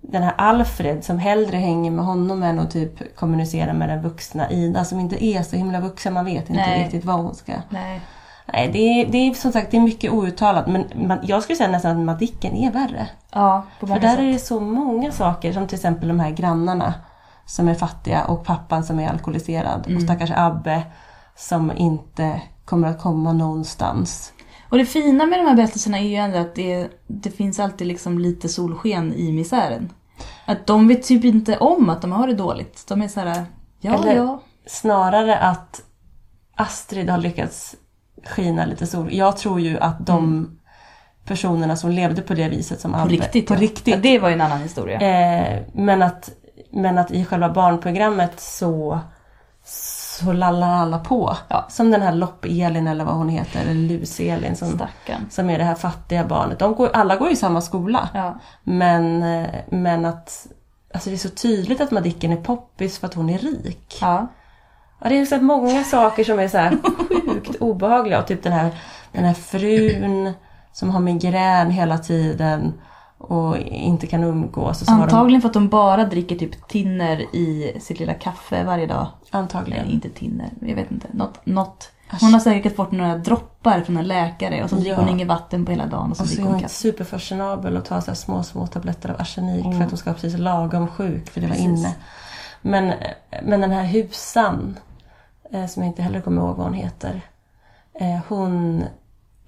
[0.00, 4.50] den här Alfred som hellre hänger med honom än att typ kommunicera med den vuxna
[4.50, 6.12] Ida som inte är så himla vuxen.
[6.12, 6.84] Man vet inte Nej.
[6.84, 7.52] riktigt vad hon ska...
[7.68, 8.00] Nej.
[8.52, 11.56] Nej, det är, det är som sagt det är mycket outtalat men man, jag skulle
[11.56, 13.06] säga nästan att Madicken är värre.
[13.32, 14.18] Ja, på För många där sätt.
[14.18, 16.94] är det så många saker, som till exempel de här grannarna
[17.46, 19.96] som är fattiga och pappan som är alkoholiserad Mm.
[19.96, 20.82] och stackars Abbe
[21.36, 24.32] som inte kommer att komma någonstans.
[24.68, 27.86] Och det fina med de här berättelserna är ju ändå att det, det finns alltid
[27.86, 29.92] liksom lite solsken i misären.
[30.46, 32.84] Att de vet typ inte om att de har det dåligt.
[32.88, 33.44] De är så här,
[33.80, 34.42] ja Eller- ja.
[34.66, 35.82] Snarare att
[36.56, 37.76] Astrid har lyckats
[38.26, 39.08] skina lite sol.
[39.12, 40.50] Jag tror ju att de
[41.24, 43.06] personerna som levde på det viset som Mm.
[43.06, 43.46] På riktigt.
[43.48, 43.58] på ja.
[43.60, 45.00] riktigt Ja, det var ju en annan historia.
[45.00, 46.30] Eh, men, att,
[46.72, 49.00] men att i själva barnprogrammet så,
[50.18, 51.36] så lallar alla på.
[51.48, 51.66] Ja.
[51.68, 55.26] Som den här Lopp-Elin eller vad hon heter, eller Lus-Elin som, Stackarn.
[55.30, 56.58] som är det här fattiga barnet.
[56.58, 58.08] De går, alla går i samma skola.
[58.14, 58.38] Ja.
[58.64, 60.46] Men, eh, men att
[60.94, 63.98] alltså det är så tydligt att Madicken är poppis för att hon är rik.
[64.00, 64.26] ja.
[65.00, 66.76] Ja, det är så många saker som är så här
[67.26, 68.20] sjukt obehagliga.
[68.20, 68.70] Och typ den här,
[69.12, 70.32] den här frun
[70.72, 72.72] som har migrän hela tiden
[73.24, 74.80] och inte kan umgås.
[74.80, 78.14] Och så har de, Antagligen för att de bara dricker typ tinner i sitt lilla
[78.14, 79.06] kaffe varje dag.
[79.30, 79.84] antagligen.
[79.84, 80.48] Nej, inte tinner.
[80.60, 81.08] Jag vet inte.
[81.12, 81.90] Något, något.
[82.20, 84.98] Hon har säkert fått några droppar från en läkare och så dricker Ja.
[85.00, 86.74] hon inget vatten på hela dagen och så Och så är hon kaffe.
[86.74, 89.76] superfashionabel och tar så små, små tabletter av arsenik Mm.
[89.78, 91.68] för att hon ska vara precis lagom sjuk för det var Precis.
[91.68, 91.94] inne.
[92.62, 92.92] Men,
[93.42, 94.78] men den här husan,
[95.50, 97.20] eh, som jag inte heller kommer ihåg vad hon heter.
[98.00, 98.84] Eh, hon...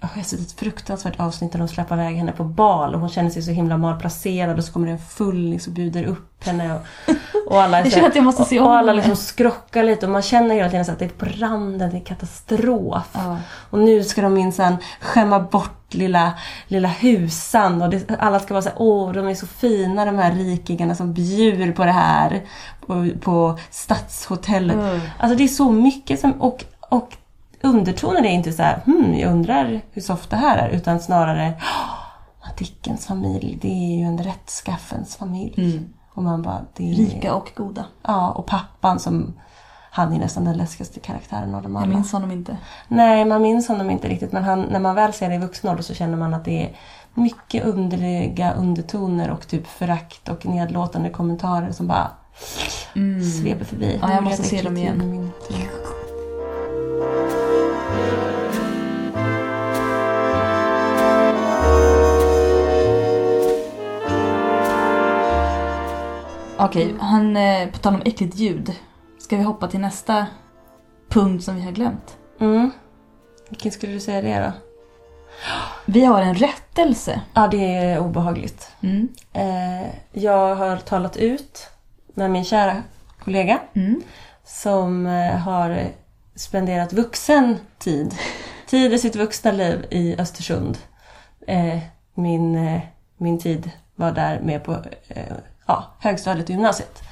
[0.07, 3.01] oh, Jag har sett ett fruktansvärt avsnitt där de släpper iväg henne på bal och
[3.01, 6.45] hon känner sig så himla malplacerad och så kommer det en fullis och bjuder upp
[6.45, 6.75] henne.
[6.75, 7.15] Och,
[7.47, 9.83] och alla Jag så- känner att jag måste se och, om och alla liksom skrockar
[9.85, 13.09] lite och man känner hela tiden så att det är på randen till katastrof.
[13.13, 13.39] Ja.
[13.71, 16.33] Och nu ska de minsann skämma bort lilla,
[16.67, 20.19] lilla husan och det, alla ska vara så här, åh de är så fina de
[20.19, 22.43] här rikingarna som bjuder på det här
[22.87, 24.77] på, på stadshotellet.
[24.77, 25.01] Mm.
[25.19, 27.17] Alltså det är så mycket som, och, och
[27.63, 31.53] undertonen är inte så här, hmm, jag undrar hur soft det här är, utan snarare,
[31.61, 32.07] "Åh,
[32.59, 35.55] Dickens familj, det är ju en rättskaffens familj.
[35.73, 35.89] Mm.
[36.15, 36.95] Och man bara, det är...
[36.95, 37.85] Rika och goda.
[38.03, 39.35] Ja, och pappan som,
[39.91, 41.87] han är nästan den läskigaste karaktären av dem alla.
[41.87, 42.57] Jag minns honom inte.
[42.89, 44.33] Nej, man minns honom inte riktigt.
[44.33, 46.63] Men han, när man väl ser det i vuxen ålder så känner man att det
[46.63, 46.77] är
[47.15, 52.11] mycket underliga undertoner och typ förakt och nedlåtande kommentarer som bara
[53.43, 53.87] sveper förbi.
[53.95, 53.99] Mm.
[54.11, 55.31] Ja, jag måste se dem igen.
[66.67, 68.73] Okej, han, eh, på tal om äckligt ljud.
[69.19, 70.27] Ska vi hoppa till nästa
[71.09, 72.17] punkt som vi har glömt?
[72.41, 72.71] Mm.
[73.49, 74.53] Vilken skulle du säga det då?
[75.87, 77.21] Vi har en rättelse.
[77.35, 78.71] Ja, det är obehagligt.
[78.81, 79.09] Mm.
[79.33, 81.69] Eh, jag har talat ut
[82.15, 82.83] med min kära
[83.25, 84.03] kollega Mm.
[84.45, 85.89] som eh, har
[86.35, 88.15] spenderat vuxen tid,
[88.67, 90.79] tid i sitt vuxna liv i Östersund.
[92.15, 92.81] Min,
[93.17, 94.77] min tid var där med på
[95.67, 97.03] ja, högstadiet och gymnasiet.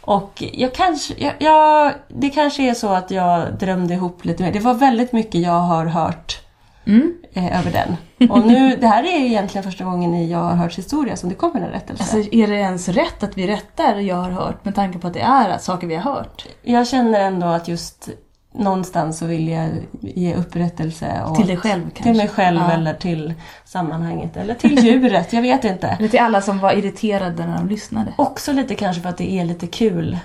[0.00, 4.52] Och jag kanske, jag, jag, det kanske är så att jag drömde ihop lite mer.
[4.52, 6.38] Det var väldigt mycket jag har hört
[6.86, 7.14] Mm.
[7.32, 7.96] eh, över den.
[8.30, 11.34] Och nu, det här är egentligen första gången i Jag har hört historia som det
[11.34, 12.02] kommer en rättelse.
[12.16, 15.14] Alltså, är det ens rätt att vi rättar jag har hört med tanke på att
[15.14, 16.46] det är saker vi har hört?
[16.62, 18.08] Jag känner ändå att just
[18.54, 19.68] någonstans så vill jag
[20.00, 21.22] ge upprättelse.
[21.26, 22.02] Och Till dig själv kanske?
[22.02, 22.72] Till mig själv Ja.
[22.72, 23.34] eller till
[23.64, 24.36] sammanhanget.
[24.36, 25.88] Eller till djuret, jag vet inte.
[25.88, 28.12] Eller till alla som var irriterade när de lyssnade.
[28.18, 30.18] Också lite kanske för att det är lite kul.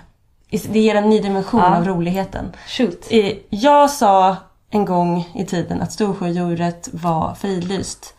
[0.50, 1.78] Det ger en ny dimension Ja.
[1.78, 2.52] av roligheten.
[2.68, 3.08] Shoot.
[3.50, 4.36] Jag sa
[4.70, 8.14] en gång i tiden att Storsjöodjuret var fridlyst.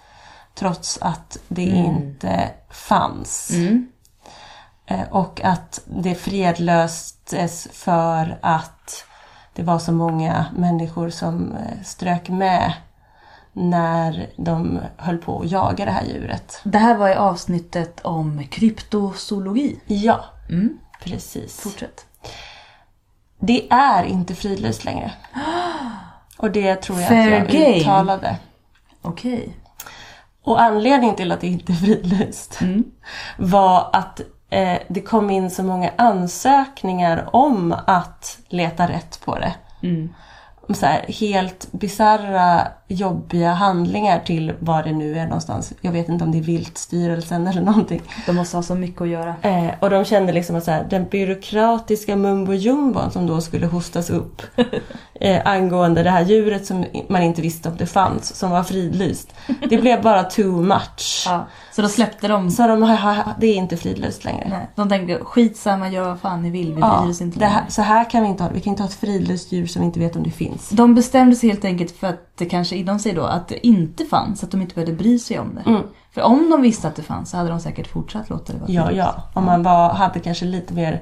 [0.54, 1.84] trots att det Mm.
[1.86, 3.50] inte fanns.
[3.50, 3.88] Mm.
[4.86, 9.04] Eh, Och att det fredlöstes för att
[9.58, 12.72] det var så många människor som eh, strök med
[13.52, 16.60] när de höll på att jaga det här djuret.
[16.64, 19.80] Det här var i avsnittet om kryptozoologi.
[19.86, 20.78] Ja, Mm.
[21.04, 21.60] precis.
[21.60, 22.06] Fortsätt.
[23.40, 25.12] Det är inte fridlyst längre.
[26.38, 27.80] Och det tror jag Fair att jag game.
[27.80, 28.36] uttalade.
[29.02, 29.56] Okej.
[30.44, 32.84] Och anledningen till att det inte är fridlyst Mm.
[33.38, 39.54] var att eh, det kom in så många ansökningar om att leta rätt på det.
[39.82, 40.08] Mm.
[40.74, 45.72] Så här, helt bizarra, jobbiga handlingar till var det nu är någonstans.
[45.80, 48.02] Jag vet inte om det är Viltstyrelsen eller någonting.
[48.26, 49.34] De måste ha så mycket att göra.
[49.42, 53.66] Eh, och de kände liksom att så här, den byråkratiska mumbo jumbon som då skulle
[53.66, 54.42] hostas upp
[55.20, 59.34] eh, angående det här djuret som man inte visste om det fanns, som var fridlyst.
[59.70, 61.24] Det blev bara too much.
[61.26, 61.46] Ja.
[61.78, 62.50] Så då släppte de.
[62.50, 64.46] Så de, "Ha, ha, ha, det är inte fridlyst längre.
[64.50, 67.64] Nej, de tänkte skitsamma, gör vad fan ni vill, vi Ja, bryr oss inte här,
[67.68, 68.50] så här kan vi inte ha.
[68.50, 70.68] Vi kan inte ha ett fridlyst djur som vi inte vet om det finns.
[70.68, 74.04] De bestämde sig helt enkelt för att det kanske inom sig då, att det inte
[74.04, 75.70] fanns, att de inte behövde bry sig om det.
[75.70, 75.82] Mm.
[76.14, 78.70] För om de visste att det fanns så hade de säkert fortsatt låta det vara
[78.70, 78.98] Ja, fritt.
[78.98, 79.14] ja.
[79.34, 81.00] Om man var, hade kanske lite mer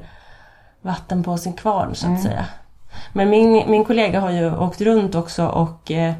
[0.83, 2.23] vatten på sin kvarn så att Mm.
[2.23, 2.45] säga.
[3.12, 6.15] Men min, min kollega har ju åkt runt också och eh,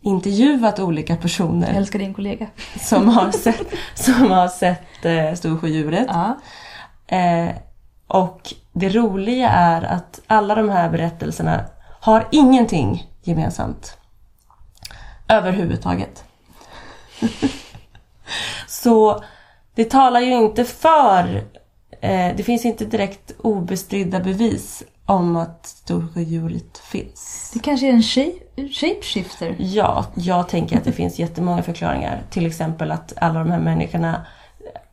[0.00, 2.46] intervjuat olika Jag personer älskar din kollega.
[2.80, 6.06] som har sett, som har sett eh, Storsjödjuret.
[6.08, 6.38] Ja.
[7.16, 7.54] Eh,
[8.06, 11.64] och det roliga är att alla de här berättelserna
[12.00, 13.96] har ingenting gemensamt.
[15.28, 16.24] Överhuvudtaget.
[18.66, 19.22] Så
[19.74, 21.44] det talar ju inte för...
[22.00, 27.50] Eh, det finns inte direkt obestridda bevis om att Storsjödjuret finns.
[27.54, 29.56] Det kanske är en shape, shapeshifter.
[29.58, 32.22] Ja, jag tänker att det finns jättemånga förklaringar.
[32.30, 34.26] Till exempel att alla de här människorna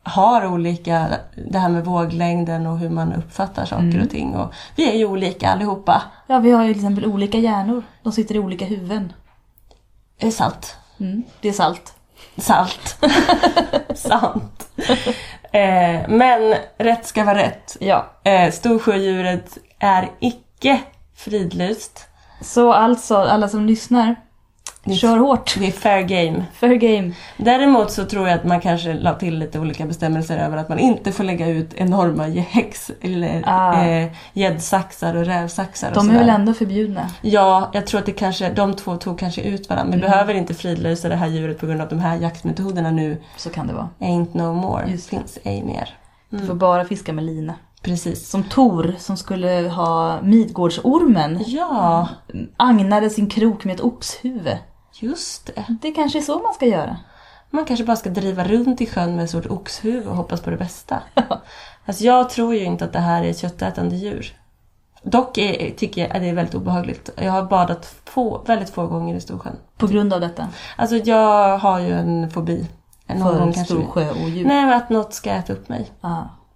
[0.02, 1.08] har olika,
[1.50, 4.02] det här med våglängden och hur man uppfattar saker Mm.
[4.02, 4.34] och ting.
[4.34, 6.02] Och vi är ju olika allihopa.
[6.26, 7.82] Ja, vi har ju till exempel olika hjärnor.
[8.02, 9.12] De sitter i olika huvuden.
[10.18, 10.76] Det är sant.
[11.00, 11.22] Mm.
[11.40, 11.94] Det är salt.
[12.36, 12.98] Sant.
[13.94, 14.68] Sant.
[15.52, 17.76] Eh, men rätt ska vara rätt.
[17.80, 18.06] Ja.
[18.24, 20.80] Eh, Storsjödjuret är icke
[21.16, 22.08] fridlyst.
[22.40, 24.16] Så alltså, alla som lyssnar,
[25.00, 25.54] kör hårt.
[25.58, 26.44] Det är fair game.
[26.54, 27.12] Fair game.
[27.36, 30.78] Däremot så tror jag att man kanske la till lite olika bestämmelser över att man
[30.78, 33.84] inte får lägga ut enorma häx eller Ah.
[33.86, 36.18] eh, gäddsaxar och rävsaxar och De är sådär.
[36.18, 37.10] väl ändå förbjudna?
[37.22, 39.90] Ja, jag tror att det kanske, de två tog kanske ut varandra.
[39.96, 40.10] Vi Mm.
[40.10, 43.66] behöver inte fridlysa det här djuret på grund av de här jaktmetoderna nu Så kan
[43.66, 43.88] det vara.
[43.98, 44.90] ain't no more.
[44.90, 45.16] Just det.
[45.16, 45.88] Finns ej mer.
[46.30, 47.54] Du får bara fiska med lina.
[47.86, 48.28] Precis.
[48.30, 52.08] Som Tor som skulle ha Midgårdsormen Ja,
[52.56, 54.56] agnade sin krok med ett oxhuvud.
[55.00, 55.64] just det.
[55.82, 56.96] Det kanske är så man ska göra.
[57.50, 60.50] Man kanske bara ska driva runt i sjön med ett stort oxhuvud och hoppas på
[60.50, 61.02] det bästa.
[61.88, 64.36] Alltså jag tror ju inte att det här är ett köttätande djur.
[65.02, 67.10] Dock är, tycker jag att det är väldigt obehagligt.
[67.16, 69.56] Jag har badat få, väldigt få gånger i Storsjön.
[69.78, 70.48] På grund av detta.
[70.76, 72.66] Alltså jag har ju en fobi.
[73.06, 73.74] Någon gång För kanske.
[73.74, 74.46] storsjöodjur.
[74.46, 75.90] Nej, att något ska äta upp mig.
[76.00, 76.08] Och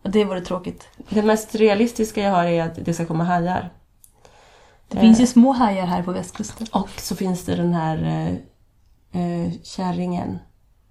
[0.03, 0.89] det vore tråkigt.
[1.09, 3.71] Det mest realistiska jag har är att det ska komma hajar.
[4.89, 5.01] Det Eh.
[5.01, 6.67] finns ju små hajar här på västkusten.
[6.73, 7.97] Och så finns det den här
[9.13, 10.39] eh, eh, kärringen.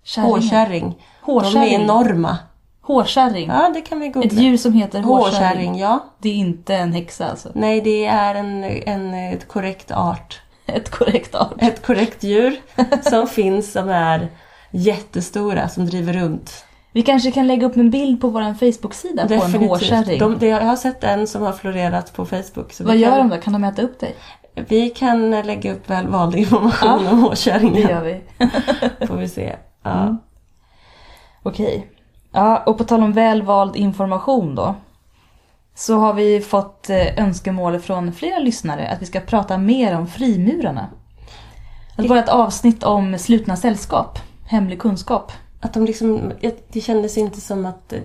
[0.04, 0.30] Kärringar.
[0.32, 0.84] Hårkärring.
[1.26, 1.74] De är Hårkärring.
[1.74, 2.38] enorma.
[2.82, 3.48] Hårkärring.
[3.50, 4.42] Ja, det kan vi Ett googla.
[4.42, 5.34] djur som heter hårkärring.
[5.40, 6.00] Hårkärring, ja.
[6.20, 7.52] Det är inte en häxa alltså.
[7.56, 10.42] Nej, det är en, en ett korrekt art.
[10.66, 11.54] Ett korrekt art.
[11.58, 12.60] Ett korrekt djur
[13.10, 14.28] som finns som är
[14.72, 16.66] jättestora, som driver runt.
[16.92, 20.20] Vi kanske kan lägga upp en bild på vår Facebook-sida på en hårkärring.
[20.20, 22.74] De, det, jag har sett en som har florerat på Facebook.
[22.80, 23.42] Vad gör kan, de då?
[23.42, 24.16] Kan de äta upp dig?
[24.56, 27.90] Vi kan lägga upp välvald information Ja, om Det hårkärringen.
[27.90, 28.22] gör vi.
[29.08, 29.56] Får vi se.
[29.84, 30.02] Ja.
[30.02, 30.18] Mm.
[31.44, 31.88] Okej.
[32.32, 34.76] Ja, och på tal om välvald information då.
[35.76, 40.08] Så har vi fått eh, önskemål från flera lyssnare att vi ska prata mer om
[40.08, 40.88] frimurarna.
[41.98, 45.32] Att bara ett avsnitt om slutna sällskap, hemlig kunskap.
[45.60, 46.32] Att de liksom,
[46.70, 48.02] det kändes inte som att eh,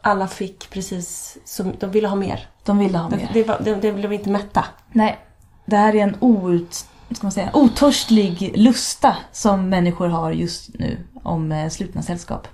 [0.00, 2.48] alla fick precis som, de ville ha mer.
[2.64, 3.30] De ville ha mer.
[3.32, 4.64] det, det, det blev inte mätta.
[4.92, 5.18] Nej,
[5.66, 6.74] det här är en out,
[7.10, 12.48] ska man säga, otörslig lusta som människor har just nu om eh, slutna sällskap.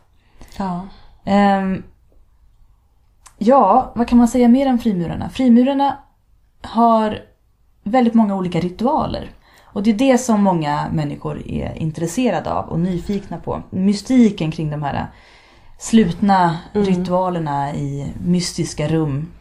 [0.56, 0.86] Ja.
[1.24, 1.82] Ehm,
[3.38, 5.28] ja, vad kan man säga mer om frimurarna?
[5.28, 5.98] Frimurarna
[6.62, 7.18] har
[7.82, 9.30] väldigt många olika ritualer.
[9.76, 13.62] Och det är det som många människor är intresserade av och nyfikna på.
[13.70, 15.06] Mystiken kring de här
[15.78, 16.86] slutna Mm.
[16.86, 19.32] ritualerna i mystiska rum.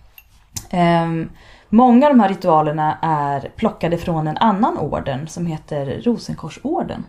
[0.69, 1.29] Ehm,
[1.69, 7.05] många av de här ritualerna är plockade från en annan orden som heter Rosenkorsorden.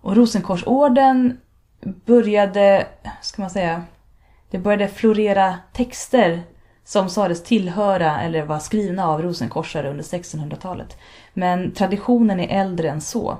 [0.00, 1.40] Och Rosenkorsorden
[2.06, 2.86] började,
[3.22, 3.82] ska man säga,
[4.50, 6.42] det började florera texter
[6.84, 10.96] som sades tillhöra eller var skrivna av rosenkorsare under 1600-talet.
[11.36, 13.38] Men traditionen är äldre än så.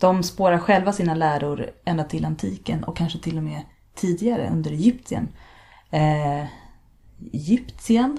[0.00, 3.60] De spårar själva sina läror ända till antiken och kanske till och med
[3.94, 5.28] tidigare under Egyptien.
[5.90, 6.44] Eh,
[7.32, 8.18] Egyptien?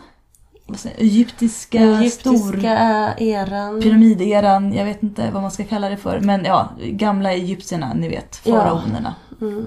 [0.68, 0.78] Jag?
[0.98, 2.34] egyptiska, stor...
[2.34, 3.82] Egyptiska eran.
[3.82, 6.20] Pyramideran, jag vet inte vad man ska kalla det för.
[6.20, 8.56] Men ja, gamla egyptierna, ni vet, Ja.
[8.56, 9.16] faraonerna.
[9.42, 9.66] Mm.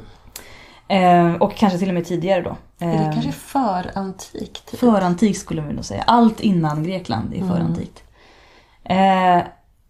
[0.88, 2.56] Eh, och kanske till och med tidigare då.
[2.78, 4.70] Är det Eh, kanske för antikt?
[4.70, 4.80] Typ?
[4.80, 6.02] Förantikt skulle man nog säga.
[6.02, 7.48] Allt innan Grekland är Mm.
[8.88, 9.42] Eh,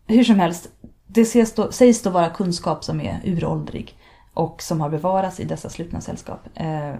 [0.07, 0.69] hur som helst,
[1.07, 3.99] det ses då, sägs då vara kunskap som är uråldrig
[4.35, 6.41] och som har bevarats i dessa slutna sällskap.
[6.55, 6.95] Eh,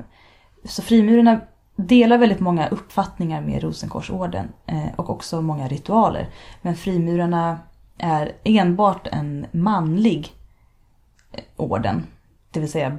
[0.65, 1.41] så frimurarna
[1.77, 6.29] delar väldigt många uppfattningar med Rosenkorsorden eh, och också många ritualer.
[6.63, 7.59] Men frimurarna
[7.99, 10.33] är enbart en manlig
[11.33, 12.07] eh, orden.
[12.51, 12.91] Det vill säga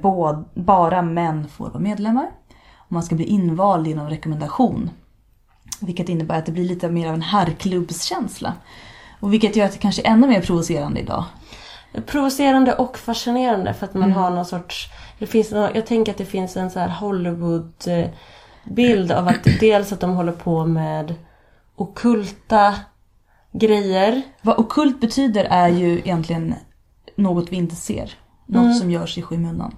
[0.54, 2.30] bara män får vara medlemmar.
[2.76, 4.90] Och man ska bli invald genom rekommendation.
[5.80, 8.54] Vilket innebär att det blir lite mer av en herrklubbskänsla.
[9.20, 11.24] Och vilket gör att det kanske är ännu mer provocerande idag.
[12.06, 14.16] Provocerande och fascinerande för att man Mm.
[14.16, 14.88] har någon sorts...
[15.18, 20.00] Det finns jag tänker att det finns en så här Hollywood-bild av att dels att
[20.00, 21.14] de håller på med
[21.76, 22.74] okulta
[23.52, 24.22] grejer.
[24.42, 26.54] Vad okult betyder är ju egentligen
[27.16, 28.12] något vi inte ser.
[28.46, 28.74] Något Mm.
[28.74, 29.74] som görs i skymundan.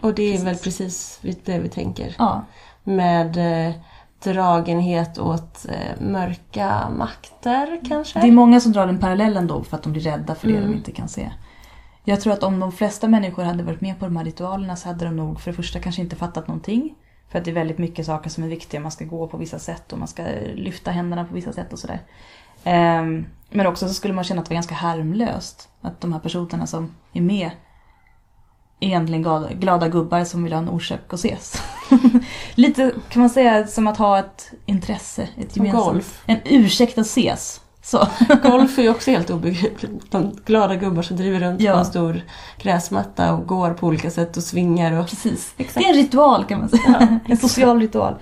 [0.00, 0.46] Och det är Precis.
[0.46, 2.14] väl precis det vi tänker.
[2.18, 2.44] Ja,
[2.84, 3.36] Med
[3.68, 3.74] eh,
[4.22, 8.20] dragenhet åt eh, mörka makter kanske?
[8.20, 10.56] det är många som drar den parallellen då för att de blir rädda för det
[10.56, 10.70] Mm.
[10.70, 11.30] de inte kan se.
[12.04, 14.88] Jag tror att om de flesta människor hade varit med på de här ritualerna så
[14.88, 16.94] hade de nog för det första kanske inte fattat någonting.
[17.28, 18.80] För att det är väldigt mycket saker som är viktiga.
[18.80, 20.22] Man ska gå på vissa sätt och man ska
[20.54, 22.00] lyfta händerna på vissa sätt och sådär.
[22.64, 25.68] Ehm, men också så skulle man känna att det var ganska harmlöst.
[25.80, 27.50] Att de här personerna som är med
[28.80, 31.62] egentligen glada, glada gubbar som vill ha en orsak att ses.
[32.54, 35.84] Lite kan man säga som att ha ett intresse, ett gemensamt.
[35.84, 36.22] golf.
[36.26, 37.60] En ursäkt att ses.
[37.82, 38.08] Så.
[38.42, 40.10] Golf är ju också helt obegripligt.
[40.10, 41.72] De glada gubbar som driver runt Ja.
[41.72, 42.20] på en stor
[42.58, 45.08] gräsmatta och går på olika sätt och svingar och...
[45.08, 45.54] Precis.
[45.56, 45.78] Exakt.
[45.78, 46.82] Det är en ritual kan man säga.
[47.00, 48.14] Ja, en social ritual.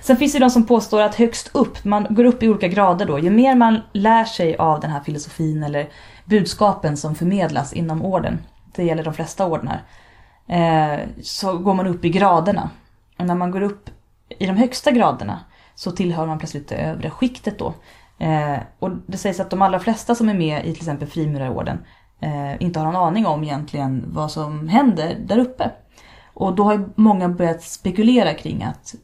[0.00, 3.06] Sen finns det de som påstår att högst upp, man går upp i olika grader
[3.06, 3.18] då.
[3.18, 5.88] Ju mer man lär sig av den här filosofin eller
[6.24, 8.38] budskapen som förmedlas inom orden.
[8.78, 9.82] Det gäller de flesta ordnar.
[10.46, 12.70] Eh, så går man upp i graderna.
[13.18, 13.90] Och när man går upp
[14.28, 15.40] i de högsta graderna
[15.74, 17.74] så tillhör man plötsligt det övre skiktet då.
[18.18, 21.78] Eh, och det sägs att de allra flesta som är med i till exempel frimurarorden
[22.20, 25.70] eh, inte har någon aning om egentligen vad som händer där uppe.
[26.34, 28.94] Och då har många börjat spekulera kring att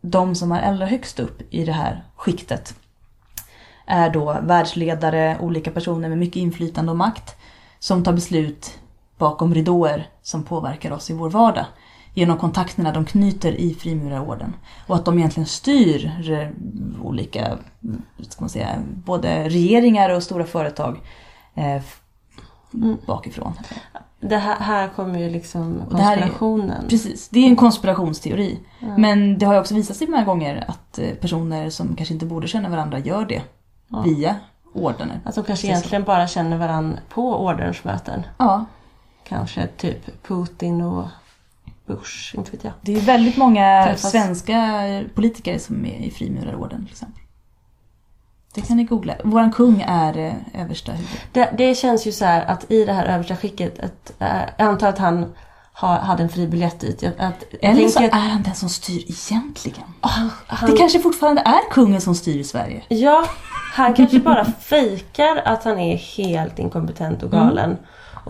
[0.00, 2.74] de som är allra högst upp i det här skiktet
[3.86, 7.36] är då världsledare, olika personer med mycket inflytande och makt
[7.78, 8.80] som tar beslut
[9.20, 11.66] bakom ridåer som påverkar oss i vår vardag
[12.14, 14.54] genom kontakterna de knyter i frimurarorden.
[14.86, 16.48] Och att de egentligen styr eh,
[17.06, 17.58] olika,
[18.28, 18.68] ska man säga,
[19.04, 21.00] både regeringar och stora företag
[21.54, 21.82] eh,
[22.74, 22.96] Mm.
[23.06, 23.52] bakifrån.
[24.20, 26.84] Det här, här kommer ju liksom här är- konspirationen.
[26.88, 28.58] Precis, det är en konspirationsteori.
[28.80, 28.96] Ja.
[28.98, 32.26] Men det har ju också visat sig många gånger att eh, personer som kanske inte
[32.26, 33.42] borde känna varandra gör det
[33.88, 34.00] Ja.
[34.02, 34.36] via
[34.74, 35.20] ordener.
[35.24, 38.22] Att de kanske egentligen bara känner varandra på ordensmöten.
[38.38, 38.64] Ja,
[39.30, 41.08] Kanske typ Putin och
[41.86, 42.72] Bush, inte vet jag.
[42.80, 44.10] det är väldigt många Träffas.
[44.10, 47.22] svenska politiker som är i frimurarorden till exempel.
[48.54, 49.14] Det kan ni googla.
[49.24, 51.20] Våran kung är eh, översta huvud.
[51.32, 54.68] Det, det känns ju så här att i det här översta skicket, att, äh, jag
[54.68, 55.32] antar att han
[55.72, 57.02] ha, hade en fri biljett dit.
[57.02, 59.88] Att, Eller så tänker är att han den som styr egentligen.
[60.00, 62.82] han, han, Det kanske fortfarande är kungen som styr i Sverige.
[62.88, 63.24] Ja,
[63.72, 67.76] han kanske bara fejkar att han är helt inkompetent och galen.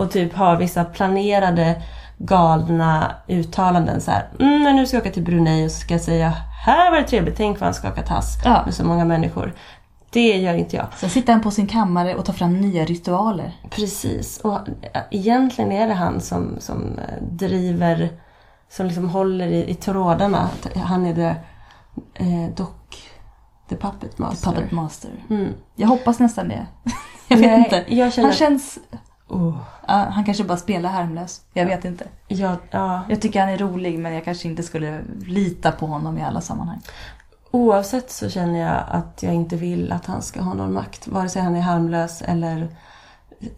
[0.00, 1.82] Och typ har vissa planerade
[2.18, 4.28] galna uttalanden så här.
[4.40, 6.34] Mm, men nu ska jag åka till Brunei och ska säga
[6.66, 8.62] här var det trevligt, tänk vad han skakar tass Ja.
[8.64, 9.54] med så många människor.
[10.10, 10.86] Det gör inte jag.
[10.96, 13.52] Sen sitter han på sin kammare och tar fram nya ritualer.
[13.70, 14.40] Precis.
[14.40, 14.58] Och
[15.10, 18.08] egentligen är det han som, som äh, driver,
[18.68, 20.48] som liksom håller i, i trådarna.
[20.74, 21.36] Han är det
[22.14, 22.98] eh, dock,
[23.68, 24.50] the puppet master.
[24.50, 25.10] Puppet Master.
[25.30, 25.52] Mm.
[25.76, 26.66] Jag hoppas nästan det.
[27.28, 27.84] Jag vet Nej, inte.
[27.94, 28.78] Jag känner Han känns...
[29.30, 29.56] Oh,
[29.88, 31.40] Ja, han kanske bara spelar harmlös.
[31.52, 32.04] Jag vet inte.
[32.28, 33.02] ja, ja.
[33.08, 36.40] Jag tycker han är rolig men jag kanske inte skulle lita på honom i alla
[36.40, 36.80] sammanhang.
[37.50, 41.08] Oavsett så känner jag att jag inte vill att han ska ha någon makt.
[41.08, 42.68] Vare sig han är harmlös eller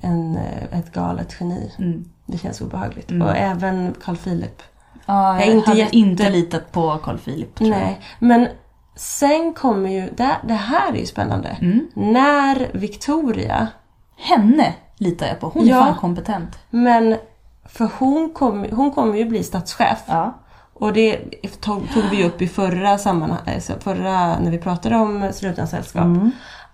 [0.01, 1.73] en, eh, ett galet geni.
[1.79, 2.05] Mm.
[2.27, 3.11] Det känns obehagligt.
[3.11, 3.29] Mm.
[3.29, 4.62] Och även Carl Philip.
[5.07, 8.49] Ja, Jag jag inte hade jätte- inte litat på Carl Philip tror Nej, men
[8.97, 10.11] sen kommer ju...
[10.16, 11.49] Det, det här är ju spännande.
[11.61, 11.62] jag.
[11.62, 11.89] Mm.
[11.95, 13.68] När Victoria...
[14.16, 15.48] Henne litar jag på.
[15.48, 15.78] Hon är Ja.
[15.84, 16.59] fan kompetent.
[16.70, 17.16] Men
[17.64, 19.98] för hon, kom, hon kommer ju bli statschef.
[20.07, 20.34] Ja.
[20.74, 21.18] Och det
[21.61, 26.05] tog, tog vi upp i förra sammanhang, alltså förra när vi pratade om slutna sällskap.
[26.05, 26.30] Mm.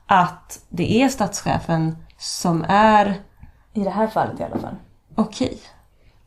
[0.07, 3.15] Att det är statschefen som är
[3.73, 4.75] I det här fallet i alla fall.
[5.15, 5.59] okej.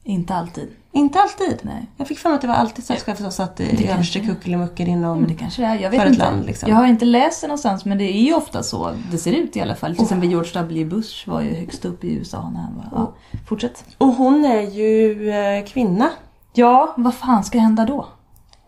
[0.04, 0.70] Inte alltid.
[0.94, 1.60] Inte alltid.
[1.62, 1.86] Nej.
[1.98, 5.20] Jag fick för mig att det var alltid statschefen som satt i överste kuckelimucken inom...
[5.20, 5.76] Men det kanske det är.
[5.76, 6.26] Jag vet För ett inte.
[6.26, 6.70] land, liksom.
[6.70, 9.56] Jag har inte läst det någonstans men det är ju ofta så det ser ut
[9.58, 9.96] i alla fall.
[9.96, 12.86] Till exempel George W Bush var ju högst upp i USA när han var...
[12.92, 13.14] Ja.
[13.48, 13.86] Fortsätt.
[13.98, 16.10] Och hon är ju eh, kvinna.
[16.54, 18.08] Ja, vad fan ska hända då?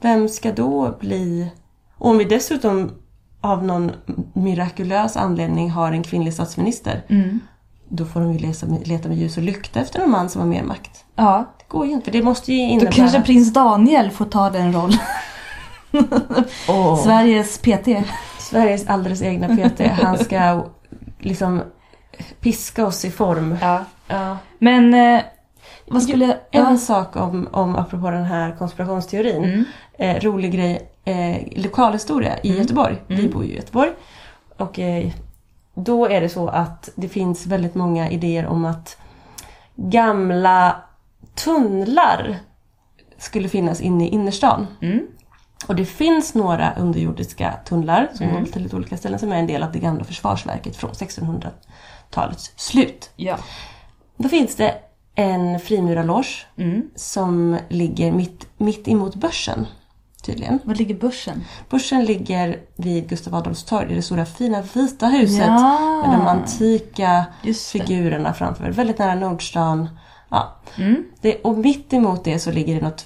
[0.01, 1.51] Vem ska då bli...
[1.97, 2.91] Och om vi dessutom
[3.41, 3.91] av någon
[4.33, 7.05] mirakulös anledning har en kvinnlig statsminister.
[7.07, 7.39] Mm.
[7.89, 10.41] Då får de ju leta med, leta med ljus och lykta efter en man som
[10.41, 11.05] har mer makt.
[11.15, 12.91] Ja, går ju inte, det måste ju då innebära...
[12.91, 14.97] kanske prins Daniel får ta den rollen.
[16.69, 17.87] Åh, Sveriges PT.
[18.39, 19.79] Sveriges alldeles egna PT.
[20.01, 20.65] Han ska
[21.19, 21.61] liksom
[22.39, 23.57] piska oss i form.
[23.61, 23.83] Ja.
[24.07, 24.37] Ja.
[24.59, 25.21] Men eh,
[25.87, 26.35] vad skulle jag...
[26.51, 26.77] En Ja.
[26.77, 29.43] sak om, om, apropå den här konspirationsteorin.
[29.43, 29.65] Mm.
[29.97, 32.95] Eh, rolig grej, eh, lokalhistoria i Göteborg.
[33.07, 33.31] Vi Mm.
[33.31, 33.89] bor ju i Göteborg.
[34.57, 35.09] Och eh,
[35.73, 38.97] då är det så att det finns väldigt många idéer om att
[39.75, 40.75] gamla
[41.35, 42.39] tunnlar
[43.17, 44.67] skulle finnas inne i innerstan.
[44.81, 45.07] Mm.
[45.67, 48.43] Och det finns några underjordiska tunnlar som Mm.
[48.43, 52.51] går till lite olika ställen som är en del av det gamla försvarsverket från 1600-talets
[52.55, 53.09] slut.
[53.15, 53.37] Ja.
[54.17, 54.75] Då finns det
[55.15, 56.89] en frimurarloge Mm.
[56.95, 59.67] som ligger mitt, mitt emot börsen.
[60.23, 60.59] Tydligen.
[60.63, 61.43] Var ligger börsen?
[61.69, 66.03] Börsen ligger vid Gustav Adolfs torg, det det stora fina vita huset Ja.
[66.07, 67.25] med de antika
[67.71, 68.69] figurerna framför.
[68.71, 69.89] Väldigt nära Nordstan.
[70.33, 70.53] Ja.
[70.77, 71.03] Mm.
[71.21, 73.05] Det, och mitt emot det så ligger det något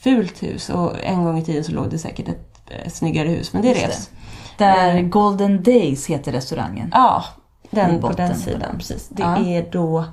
[0.00, 3.52] fult hus och en gång i tiden så låg det säkert ett eh, snyggare hus
[3.52, 3.86] men det Just det.
[3.86, 4.10] revs.
[4.58, 5.02] Där Eh.
[5.02, 6.90] Golden Days heter restaurangen.
[6.94, 7.24] Ja,
[7.70, 8.60] den på den på sidan.
[8.60, 8.78] den.
[8.78, 9.08] Precis.
[9.08, 9.36] Det Ja.
[9.36, 10.04] är då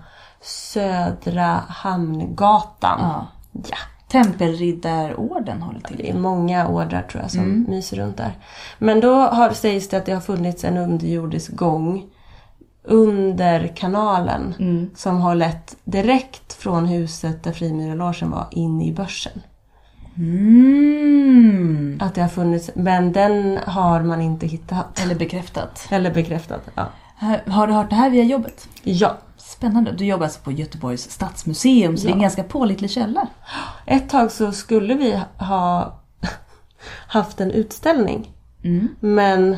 [0.42, 3.00] Södra Hamngatan.
[3.02, 3.28] Ja.
[3.70, 3.78] Ja.
[4.08, 6.20] Tempelriddarorden håller Det är till.
[6.22, 7.66] många ordrar tror jag som Mm.
[7.70, 8.38] myser runt där.
[8.80, 12.04] Men då har, sägs det att det har funnits en underjordisk gång
[12.84, 14.90] under kanalen Mm.
[14.96, 19.42] som har lett direkt från huset där Frimurarlogen var in i börsen.
[20.18, 21.98] Mm.
[22.02, 25.00] Att det har funnits, men den har man inte hittat.
[25.00, 25.88] Eller bekräftat.
[25.92, 26.62] Eller bekräftat.
[26.76, 26.86] Ja.
[27.48, 28.68] Har du hört det här via jobbet?
[28.84, 29.18] ja.
[29.38, 29.92] Spännande.
[29.92, 32.22] Du jobbar alltså på Göteborgs stadsmuseum så det är en Ja.
[32.22, 33.28] ganska pålitlig källa.
[33.86, 35.94] Ett tag så skulle vi ha
[37.08, 38.32] haft en utställning.
[38.64, 38.88] Mm.
[39.00, 39.56] Men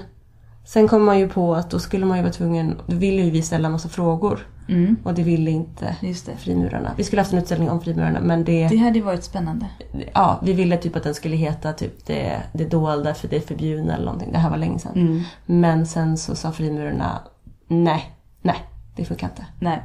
[0.66, 3.30] sen kom man ju på att då skulle man ju vara tvungen, då ville ju
[3.32, 4.48] vi ställa massa frågor.
[4.70, 4.96] Mm.
[5.04, 6.36] Och det ville inte Just det.
[6.38, 6.92] frimurarna.
[6.98, 9.66] Vi skulle haft en utställning om frimurarna men det, Det hade ju varit spännande.
[10.14, 13.94] ja, vi ville typ att den skulle heta typ det, det dolda för det förbjudna
[13.94, 14.32] eller någonting.
[14.32, 14.94] Det här var länge sedan.
[14.96, 15.24] Mm.
[15.46, 17.22] Men sen så sa frimurarna
[17.68, 18.56] nej, nej,
[18.96, 19.46] det funkar inte.
[19.60, 19.82] Nej.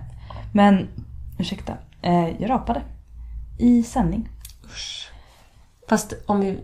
[0.53, 0.89] Men,
[1.39, 1.73] ursäkta.
[2.03, 2.83] Eh, jag rapade.
[3.59, 4.29] I sändning.
[4.65, 5.11] Usch.
[5.89, 6.59] Fast om vi,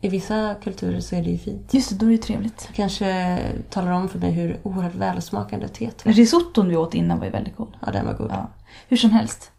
[0.00, 1.74] i vissa kulturer så är det ju fint.
[1.74, 2.68] Just det, då är det trevligt.
[2.68, 3.38] Du kanske
[3.70, 6.12] talar om för mig hur oerhört välsmakande teet var.
[6.12, 7.76] Risotton vi åt innan var ju väldigt god.
[7.86, 8.30] Ja, den var god.
[8.30, 8.50] Ja.
[8.88, 9.50] Hur som helst.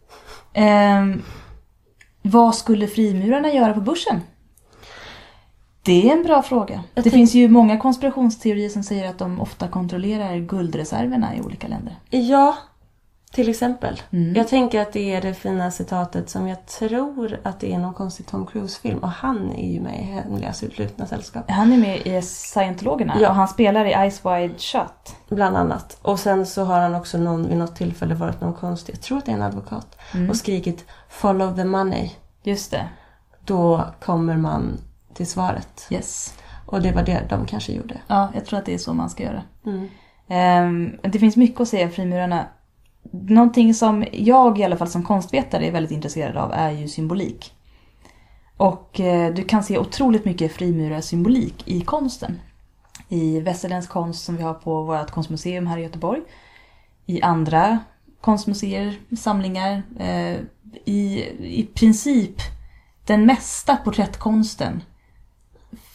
[0.52, 1.22] Ehm,
[2.22, 4.20] vad skulle frimurarna göra på börsen?
[5.82, 6.74] Det är en bra fråga.
[6.74, 11.40] Jag det tänk- finns ju många konspirationsteorier som säger att de ofta kontrollerar guldreserverna i
[11.40, 11.96] olika länder.
[12.10, 12.56] Ja,
[13.32, 14.00] till exempel.
[14.10, 14.34] Mm.
[14.34, 17.94] Jag tänker att det är det fina citatet som jag tror att det är någon
[17.94, 18.98] konstig Tom Cruise-film.
[18.98, 21.50] Och han är ju med i Hemliga slutna sällskap.
[21.50, 23.28] Han är med i Scientologerna Ja.
[23.28, 25.16] och han spelar i Ice Wide Shut.
[25.28, 25.98] Bland annat.
[26.02, 29.18] Och sen så har han också någon, vid något tillfälle varit någon konstig, jag tror
[29.18, 30.30] att det är en advokat, Mm.
[30.30, 32.10] och skrikit “Follow the money”.
[32.42, 32.88] Just det.
[33.44, 34.78] Då kommer man
[35.14, 35.86] till svaret.
[35.90, 36.34] Yes.
[36.66, 37.94] Och det var det de kanske gjorde.
[38.06, 39.42] Ja, jag tror att det är så man ska göra.
[39.66, 39.88] Mm.
[40.28, 42.44] Ehm, det finns mycket att säga om frimurarna.
[43.10, 47.52] Någonting som jag i alla fall som konstvetare är väldigt intresserad av är ju symbolik.
[48.56, 52.40] Och eh, du kan se otroligt mycket frimurarsymbolik i konsten.
[53.08, 56.20] I västerländsk konst som vi har på vårt konstmuseum här i Göteborg.
[57.06, 57.78] I andra
[58.20, 59.82] konstmuseer, samlingar.
[59.98, 60.36] Eh,
[60.84, 62.36] I, I princip
[63.06, 64.82] den mesta porträttkonsten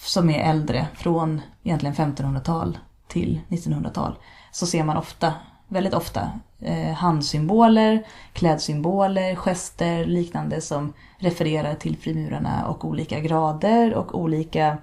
[0.01, 2.77] som är äldre, från egentligen 1500-tal
[3.07, 4.15] till 1900-tal,
[4.51, 5.33] så ser man ofta,
[5.67, 14.19] väldigt ofta, eh, handsymboler, klädsymboler, gester, liknande som refererar till frimurarna och olika grader och
[14.19, 14.77] olika,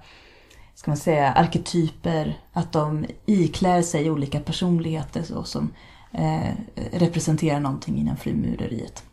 [0.75, 2.39] ska man säga, arketyper.
[2.53, 5.73] Att de iklär sig olika personligheter så, som
[6.11, 6.51] eh,
[6.91, 9.03] representerar någonting inom frimureriet.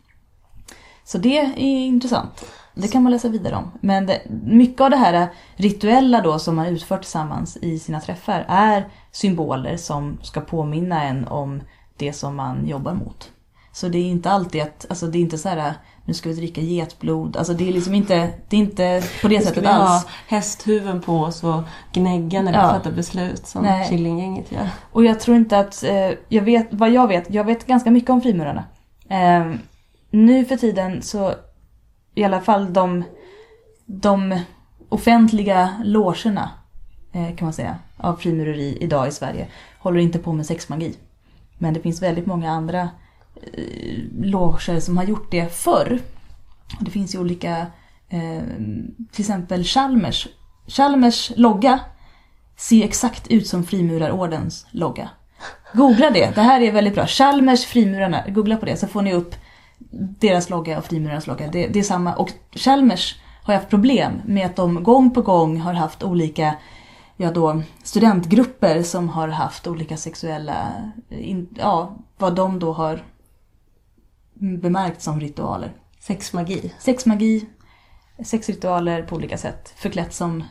[1.03, 2.45] Så det är intressant.
[2.75, 3.71] Det kan man läsa vidare om.
[3.81, 8.45] Men det, mycket av det här rituella då som man utför tillsammans i sina träffar
[8.47, 11.61] är symboler som ska påminna en om
[11.97, 13.29] det som man jobbar mot.
[13.71, 15.73] Så det är inte alltid att, alltså det är inte så här
[16.05, 17.37] nu ska vi dricka getblod.
[17.37, 19.73] Alltså det är liksom inte, det är inte på det Nu ska sättet vi ha
[19.73, 20.07] alls.
[20.27, 21.61] hästhuven på oss och
[21.93, 22.69] gnägga när vi Ja.
[22.69, 23.89] fattar beslut som Nej.
[23.89, 24.69] Killinggänget gör.
[24.91, 28.09] Och jag tror inte att, eh, jag vet, vad jag vet, jag vet ganska mycket
[28.09, 28.63] om frimurarna.
[29.09, 29.53] Eh,
[30.11, 31.33] nu för tiden så,
[32.15, 33.03] i alla fall de,
[33.85, 34.39] de
[34.89, 36.49] offentliga logerna,
[37.13, 39.47] eh, kan man säga, av frimureri idag i Sverige,
[39.79, 40.95] håller inte på med sexmagi.
[41.57, 42.89] Men det finns väldigt många andra
[43.35, 45.99] eh, loger som har gjort det förr.
[46.79, 47.57] Det finns ju olika,
[48.09, 48.43] eh,
[49.11, 50.27] till exempel Chalmers.
[50.67, 51.79] Chalmers logga
[52.57, 55.09] ser exakt ut som frimurarordens logga.
[55.73, 57.07] Googla det, det här är väldigt bra.
[57.07, 59.35] Chalmers frimurarna, googla på det så får ni upp
[60.19, 61.47] deras logga och frimurarnas logga.
[61.47, 62.15] Det, det är samma.
[62.15, 66.55] Och Chalmers har haft problem med att de gång på gång har haft olika
[67.17, 70.67] ja då, studentgrupper som har haft olika sexuella,
[71.09, 73.03] in, ja vad de då har
[74.33, 75.71] bemärkt som ritualer.
[75.99, 76.73] Sexmagi.
[76.79, 77.45] Sexmagi,
[78.23, 79.73] sexritualer på olika sätt.
[79.77, 80.43] Förklätt som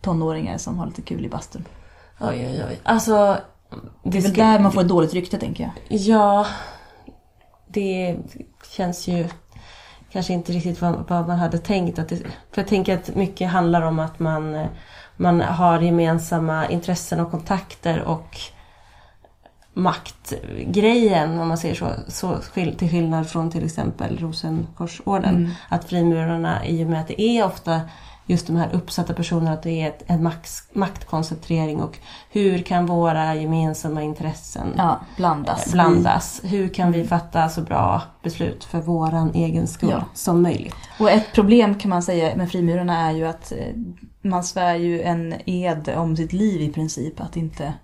[0.00, 1.64] tonåringar som har lite kul i bastun.
[2.20, 2.80] Oj, oj, oj.
[2.82, 3.38] Alltså...
[4.02, 5.98] Det är väl där man får ett dåligt rykte tänker jag.
[6.00, 6.46] Ja,
[7.66, 8.18] det
[8.76, 9.28] känns ju
[10.12, 11.98] kanske inte riktigt vad, vad man hade tänkt.
[11.98, 14.66] Att det, för jag tänker att mycket handlar om att man,
[15.16, 18.36] man har gemensamma intressen och kontakter och
[19.74, 25.36] maktgrejen, om man säger så, så till skillnad från till exempel Rosenkorsorden.
[25.36, 25.50] Mm.
[25.68, 27.80] Att frimurarna, i och med att det är ofta
[28.26, 30.30] just de här uppsatta personerna, att det är ett, en
[30.72, 31.98] maktkoncentrering och
[32.30, 35.72] hur kan våra gemensamma intressen Ja, blandas.
[35.72, 36.40] blandas.
[36.44, 40.04] Hur kan vi fatta så bra beslut för våran egen skull Ja.
[40.14, 40.74] som möjligt?
[41.00, 43.58] Och ett problem kan man säga med frimurarna är ju att eh,
[44.22, 47.20] man svär ju en ed om sitt liv i princip.
[47.20, 47.74] Att inte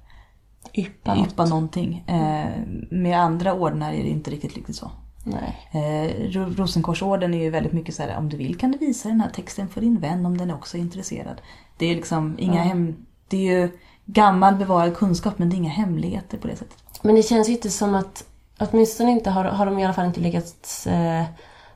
[0.75, 1.27] Yppa något.
[1.33, 2.05] yppa någonting.
[2.07, 2.47] Eh,
[2.91, 4.91] med andra ordnar är det inte riktigt, riktigt så.
[5.25, 5.69] Nej.
[5.73, 9.09] Eh, Ro- Rosenkorsorden är ju väldigt mycket så här, om du vill kan du visa
[9.09, 11.41] den här texten för din vän om den också är intresserad.
[11.79, 12.63] Det är liksom inga Ja.
[12.63, 12.97] hem...
[13.29, 16.77] Det är ju gammal bevarad kunskap men det är inga hemligheter på det sättet.
[17.03, 18.25] Men det känns ju inte som att,
[18.59, 21.25] åtminstone inte har, har de i alla fall inte lyckats eh,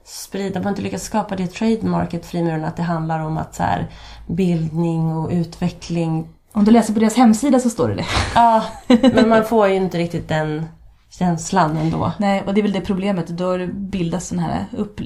[0.04, 3.62] sprida, de har inte lyckats skapa det trademarket frimurarna att det handlar om att så
[3.62, 3.86] här,
[4.26, 6.28] bildning och utveckling.
[6.52, 8.04] Om du läser på deras hemsida så står det det.
[8.34, 8.64] Ja,
[9.14, 10.66] men man får ju inte riktigt den
[11.18, 12.12] känslan ändå.
[12.18, 13.26] Nej, och det är väl det problemet.
[13.26, 15.00] Då bildas sådana här upp,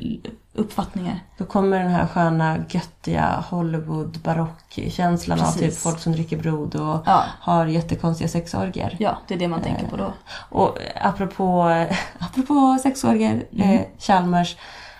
[0.54, 1.20] uppfattningar.
[1.38, 7.02] Då kommer den här sköna, göttiga Hollywood barockkänslan av typ folk som dricker blod och
[7.06, 8.96] Ja, har jättekonstiga sexorgier.
[8.98, 10.12] ja det är det man tänker på då.
[10.50, 11.62] Och apropå,
[12.18, 13.70] apropå sexorgier, Mm.
[13.78, 14.56] eh, Chalmers.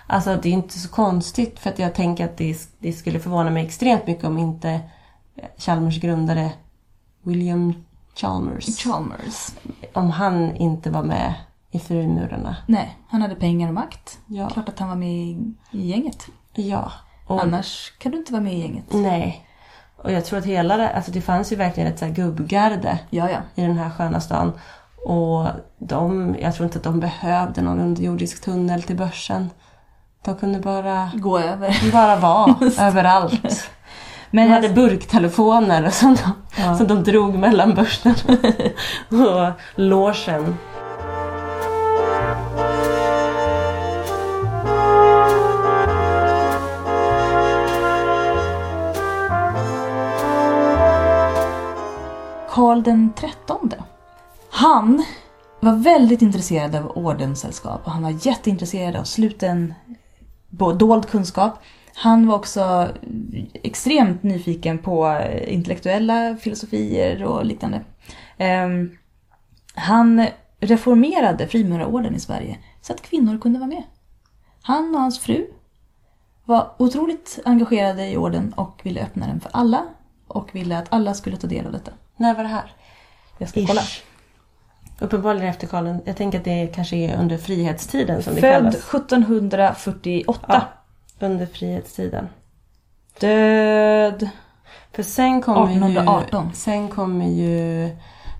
[0.07, 3.49] Alltså det är inte så konstigt för att jag tänker att det, det skulle förvåna
[3.49, 6.51] mig extremt mycket om inte eh, Chalmers grundare
[7.23, 7.73] William
[8.21, 9.47] Chalmers, Chalmers.
[9.93, 11.33] om han inte var med
[11.71, 12.55] i Frimurarna.
[12.67, 14.19] Nej, han hade pengar och makt.
[14.27, 14.49] Ja.
[14.49, 16.25] Klart att han var med i, i gänget.
[16.53, 16.91] ja.
[17.27, 18.85] Och, Annars kan du inte vara med i gänget.
[18.89, 19.45] Nej.
[20.03, 22.99] Och jag tror att hela det, alltså det fanns ju verkligen ett så här gubbgarde
[23.09, 23.37] Ja, ja.
[23.55, 24.51] i den här sköna stan.
[25.05, 25.45] Och
[25.77, 29.49] de, jag tror inte att de behövde någon underjordisk tunnel till börsen.
[30.25, 31.91] De kunde bara, Gå över.
[31.91, 33.69] bara vara överallt.
[34.31, 36.77] Men de hade burktelefoner som de, Ja.
[36.77, 38.15] som de drog mellan börsen
[39.09, 40.55] och logen.
[52.49, 53.83] Karl den trettonde.
[54.49, 55.03] Han
[55.59, 59.73] var väldigt intresserad av ordenssällskap och han var jätteintresserad av sluten
[60.73, 61.59] dold kunskap.
[62.01, 62.89] Han var också
[63.53, 67.81] extremt nyfiken på intellektuella filosofier och liknande.
[68.37, 68.97] Ehm,
[69.73, 70.27] han
[70.59, 73.83] reformerade frimurarorden i Sverige så att kvinnor kunde vara med.
[74.61, 75.47] Han och hans fru
[76.45, 79.83] var otroligt engagerade i orden och ville öppna den för alla
[80.27, 81.91] och ville att alla skulle ta del av detta.
[82.17, 82.71] När var det här?
[83.37, 83.81] Jag ska kolla.
[83.81, 84.03] Ish.
[84.99, 85.97] Uppenbarligen efter Karl.
[86.05, 88.75] Jag tänker att det kanske är under frihetstiden som det Född kallas.
[88.75, 90.45] 1748.
[90.47, 90.78] Ja,
[91.19, 92.29] under frihetstiden.
[93.19, 94.29] Död.
[94.95, 96.47] För sen kommer 1818.
[96.47, 97.83] ju, sen kommer ju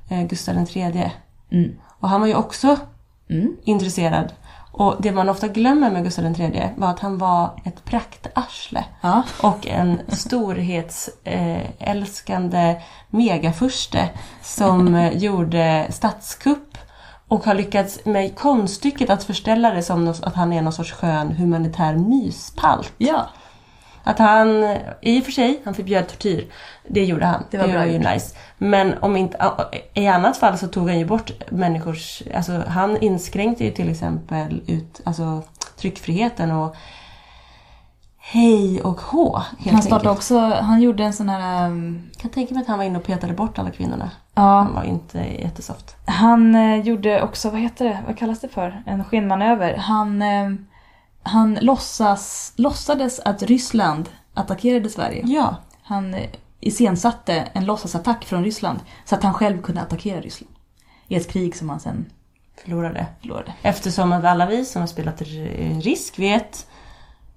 [0.10, 1.12] eh, Gustav III.
[1.52, 1.76] Mm.
[2.00, 2.78] Och han var ju också
[3.30, 3.58] Mm.
[3.64, 4.34] intresserad.
[4.72, 8.86] Och det man ofta glömmer med Gustav III var att han var ett praktarsle.
[9.02, 9.24] Ja.
[9.44, 14.10] Och en storhetsälskande megafurste
[14.42, 16.78] som eh, gjorde statskupp
[17.30, 21.32] och har lyckats med konststycket att förställa det som att han är någon sorts skön
[21.32, 22.94] humanitär myspalt.
[22.98, 23.30] ja.
[24.04, 26.48] Att han, i och för sig, han förbjöd tortyr.
[26.88, 27.44] Det gjorde han.
[27.52, 28.14] Det var bra ju gjort.
[28.14, 28.36] nice.
[28.58, 29.52] Men om inte,
[29.94, 32.24] i annat fall så tog han ju bort människors...
[32.36, 35.44] Alltså han inskränkte ju till exempel ut alltså,
[35.78, 36.76] tryckfriheten och
[38.18, 39.38] hej och hå.
[39.60, 40.18] Helt Han startade enkelt.
[40.18, 41.66] också, han gjorde en sån här...
[41.66, 44.12] ehm, Jag kan tänka mig att han var inne och petade bort alla kvinnorna.
[44.36, 45.96] Ja, Han var inte jättesoft.
[46.06, 48.84] han eh, gjorde också, vad heter det, vad kallas det för?
[48.86, 49.78] En skenmanöver.
[49.78, 50.50] Han, eh,
[51.24, 55.24] han låtsas, låtsades att Ryssland attackerade Sverige.
[55.26, 60.54] Ja, Han eh, iscensatte en låtsasattack från Ryssland så att han själv kunde attackera Ryssland.
[61.08, 62.06] I ett krig som han sen
[62.64, 63.06] förlorade.
[63.22, 63.54] förlorade.
[63.62, 65.22] Eftersom att alla vi som har spelat
[65.82, 66.66] risk vet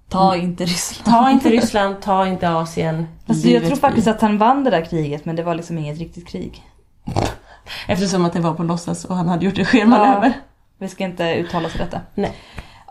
[0.09, 1.05] Ta inte Ryssland.
[1.15, 3.07] Ta inte Ryssland, ta inte Asien.
[3.27, 5.97] Alltså, jag tror faktiskt att han vann det där kriget men det var liksom inget
[5.99, 6.63] riktigt krig.
[7.87, 10.33] Eftersom att det var på låtsas och han hade gjort en skenmanöver.
[10.77, 12.01] Vi ska inte uttala oss i detta.
[12.15, 12.33] Nej.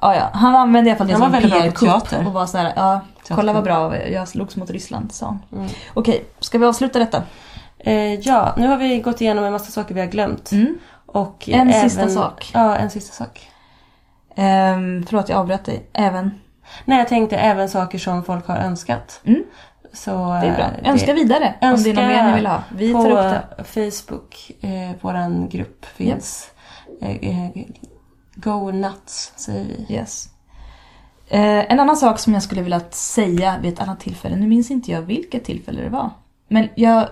[0.00, 0.30] Ja, ja.
[0.32, 2.26] Han använde i alla fall det Han som var en väldigt bra på PR-kupp teater.
[2.26, 3.52] och var så här, ja, kolla Teater.
[3.54, 5.38] vad bra jag slogs mot Ryssland, sa han.
[5.52, 5.68] Mm.
[5.94, 7.22] Okej, ska vi avsluta detta?
[7.78, 10.52] Eh, ja, nu har vi gått igenom en massa saker vi har glömt.
[10.52, 10.78] Mm.
[11.06, 12.50] Och En även, sista sak.
[12.54, 13.48] Ja, en sista sak.
[14.36, 15.86] Ehm, förlåt, jag avbröt dig.
[15.92, 16.40] Även.
[16.84, 19.20] Nej, jag tänkte även saker som folk har önskat.
[19.24, 19.42] Mm.
[19.92, 20.64] Så, Det är bra.
[20.82, 22.62] eh, Önska vidare om det är något mer ni vill ha.
[22.76, 23.64] Vi på tar upp det.
[23.90, 26.50] Facebook, eh, våran grupp finns.
[27.00, 27.50] Eh, eh,
[28.34, 29.94] go nuts, säger vi.
[29.94, 30.28] Yes.
[31.28, 34.70] Eh, en annan sak som jag skulle vilja säga vid ett annat tillfälle, nu minns
[34.70, 36.10] inte jag vilket tillfälle det var.
[36.48, 37.08] Men jag,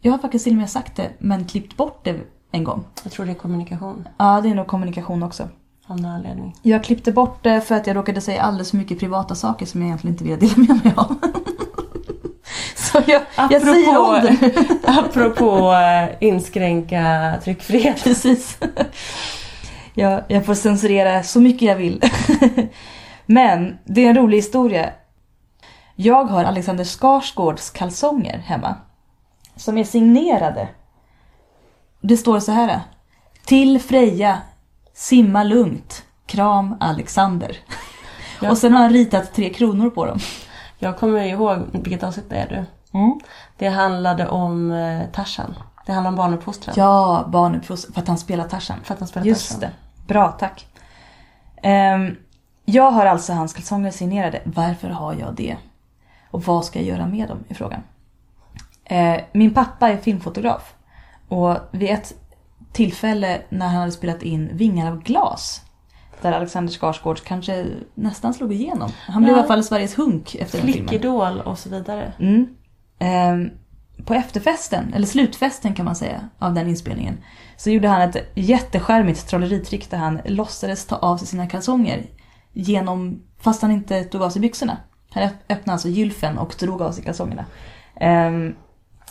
[0.00, 2.16] jag har faktiskt till och med sagt det, men klippt bort det
[2.52, 2.84] en gång.
[3.02, 5.48] Jag tror det är kommunikation Ja, det är nog kommunikation också.
[5.86, 6.54] av någon anledning.
[6.62, 9.80] Jag klippte bort det för att jag råkade säga alldeles för mycket privata saker som
[9.80, 11.16] jag egentligen inte ville dela med mig av.
[13.06, 14.66] Jag, jag säger det.
[14.84, 18.00] apropå eh, inskränka tryckfrihet.
[18.04, 18.58] Precis.
[19.94, 22.02] Jag, jag får censurera så mycket jag vill.
[23.26, 24.90] Men det är en rolig historia.
[25.94, 28.74] Jag har Alexander Skarsgårds kalsonger hemma.
[29.56, 30.68] Som är signerade.
[32.00, 32.80] Det står så här.
[33.44, 34.38] Till Freja.
[34.94, 36.04] Simma lugnt.
[36.26, 37.56] Kram Alexander.
[38.42, 38.50] Ja.
[38.50, 40.18] Och sen har han ritat tre kronor på dem.
[40.78, 42.64] Jag kommer ihåg, vilket avsnitt det är du?
[42.96, 43.20] Mm.
[43.58, 45.54] Det handlade om eh, Tarzan.
[45.86, 46.74] Det handlade om barnuppfostran.
[46.78, 47.92] Ja, barnuppfostran.
[47.94, 48.78] För att han spelar Tarzan.
[48.84, 49.60] För att han spelar Just Tarzan.
[49.60, 50.06] det.
[50.12, 50.66] Bra, tack.
[51.62, 52.16] Ehm,
[52.64, 54.40] jag har alltså hans kalsonger signerade.
[54.44, 55.56] Varför har jag det?
[56.30, 57.38] Och vad ska jag göra med dem?
[57.48, 57.80] är frågan.
[58.84, 60.74] Eh, min pappa är filmfotograf.
[61.28, 62.12] Och vid ett
[62.72, 65.62] tillfälle när han hade spelat in Vingar av glas.
[66.22, 68.90] Där Alexander Skarsgård kanske nästan slog igenom.
[69.08, 69.36] Han blev Ja.
[69.36, 70.88] i alla fall Sveriges hunk efter den filmen.
[70.88, 72.12] Flickidol och så vidare.
[72.18, 72.46] Mm.
[72.98, 73.50] Ehm,
[74.04, 77.18] på efterfesten, eller slutfesten kan man säga, av den inspelningen.
[77.56, 82.06] Så gjorde han ett jätteskärmigt trolleritrick där han låtsades ta av sig sina kalsonger.
[82.52, 84.76] Genom, fast han inte tog av sig byxorna.
[85.10, 87.44] Han öppnade alltså gylfen och drog av sig kalsongerna.
[88.00, 88.54] Ehm,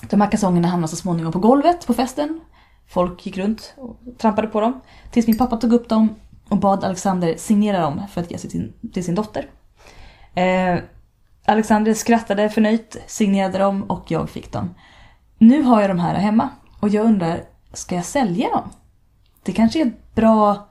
[0.10, 2.42] de här kalsongerna hamnade så småningom på golvet på festen.
[2.88, 4.82] Folk gick runt och trampade på dem.
[5.12, 6.16] Tills min pappa tog upp dem
[6.50, 9.50] och bad Alexander signera dem för att ge sig till, till sin dotter.
[10.36, 10.80] Ehm,
[11.46, 14.76] Alexander skrattade förnöjt, signerade dem och jag fick dem.
[15.38, 17.44] Nu har jag de här hemma och jag undrar,
[17.74, 18.70] ska jag sälja dem?
[19.44, 20.68] Det kanske är ett bra,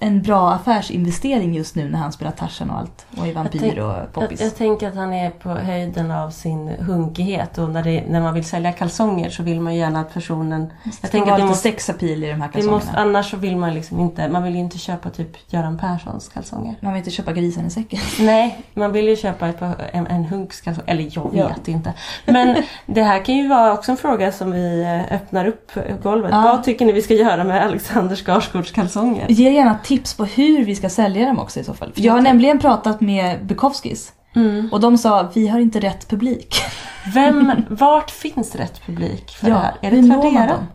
[0.00, 3.72] en bra affärsinvestering just nu när han spelar Tarzan och allt och är vampyr tänk-
[3.72, 4.40] och Jag, poppis.
[4.40, 8.34] jag tänker att han är på höjden av sin hunkighet och när, det, när man
[8.34, 10.72] vill sälja kalsonger så vill man ju gärna att personen...
[11.02, 12.76] Jag tänker att det måste, sexapil i de här det kalsongerna.
[12.76, 16.28] måste, annars så vill man liksom inte, man vill ju inte köpa typ Göran Perssons
[16.28, 16.74] kalsonger.
[16.80, 18.00] Man vill inte köpa grisen i säcken.
[18.26, 20.90] Nej, man vill ju köpa ett en, en hunks kalsonger.
[20.90, 21.48] Eller jag Ja.
[21.48, 21.92] vet inte.
[22.26, 25.72] Men det här kan ju vara också en fråga som vi eh, öppnar upp
[26.02, 26.30] golvet.
[26.32, 26.42] Ja.
[26.42, 29.26] Vad tycker ni vi ska göra med Alexander Skarsgårds kalsonger?
[29.28, 31.92] Ge gärna tips på hur vi ska sälja dem också i så fall.
[31.92, 34.68] För jag har nämligen pratat med Bukowskis Mm.
[34.72, 36.54] och de sa vi har inte rätt publik.
[37.14, 39.74] Vem, vart finns rätt publik för det här?
[39.82, 40.66] Är det Tradera?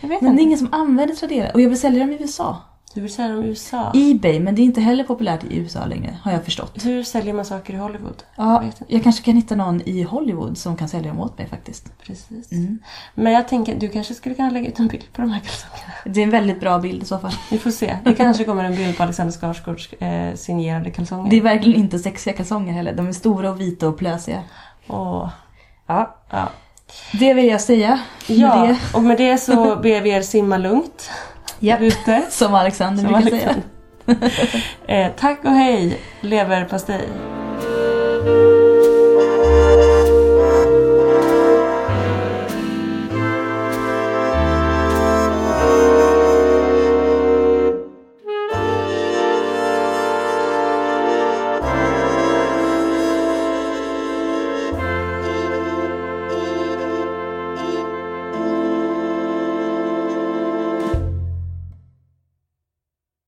[0.00, 0.42] Jag vet Men det är inte.
[0.42, 2.56] ingen som använder Tradera och jag vill sälja dem i USA.
[2.98, 3.92] Du vill säga i USA?
[3.94, 6.84] Ebay, men det är inte heller populärt i USA längre, har jag förstått.
[6.84, 8.22] Hur säljer man saker i Hollywood?
[8.36, 11.46] Ja, Jag jag kanske kan hitta någon i Hollywood som kan sälja dem åt mig
[11.46, 11.98] faktiskt.
[12.06, 12.52] Precis.
[12.52, 12.78] Mm.
[13.14, 15.92] Men jag tänker, du kanske skulle kunna lägga ut en bild på de här kalsongerna.
[16.04, 17.32] Det är en väldigt bra bild i så fall.
[17.50, 17.96] Vi får se.
[18.04, 21.30] Det kanske kommer en bild på Alexander Skarsgårds eh, signerade kalsonger.
[21.30, 22.92] Det är verkligen inte sexiga kalsonger heller.
[22.96, 24.42] De är stora och vita och plösiga.
[24.88, 25.28] Åh.
[25.86, 26.48] Ja, Ja.
[27.12, 28.00] det vill jag säga.
[28.28, 31.10] Med ja, det, och med det så ber vi er simma lugnt
[31.60, 32.22] Där ute.
[32.30, 33.54] som Alexander Som brukar säga.
[34.06, 34.58] Alexander.
[34.86, 37.08] eh, tack och hej, leverpastej.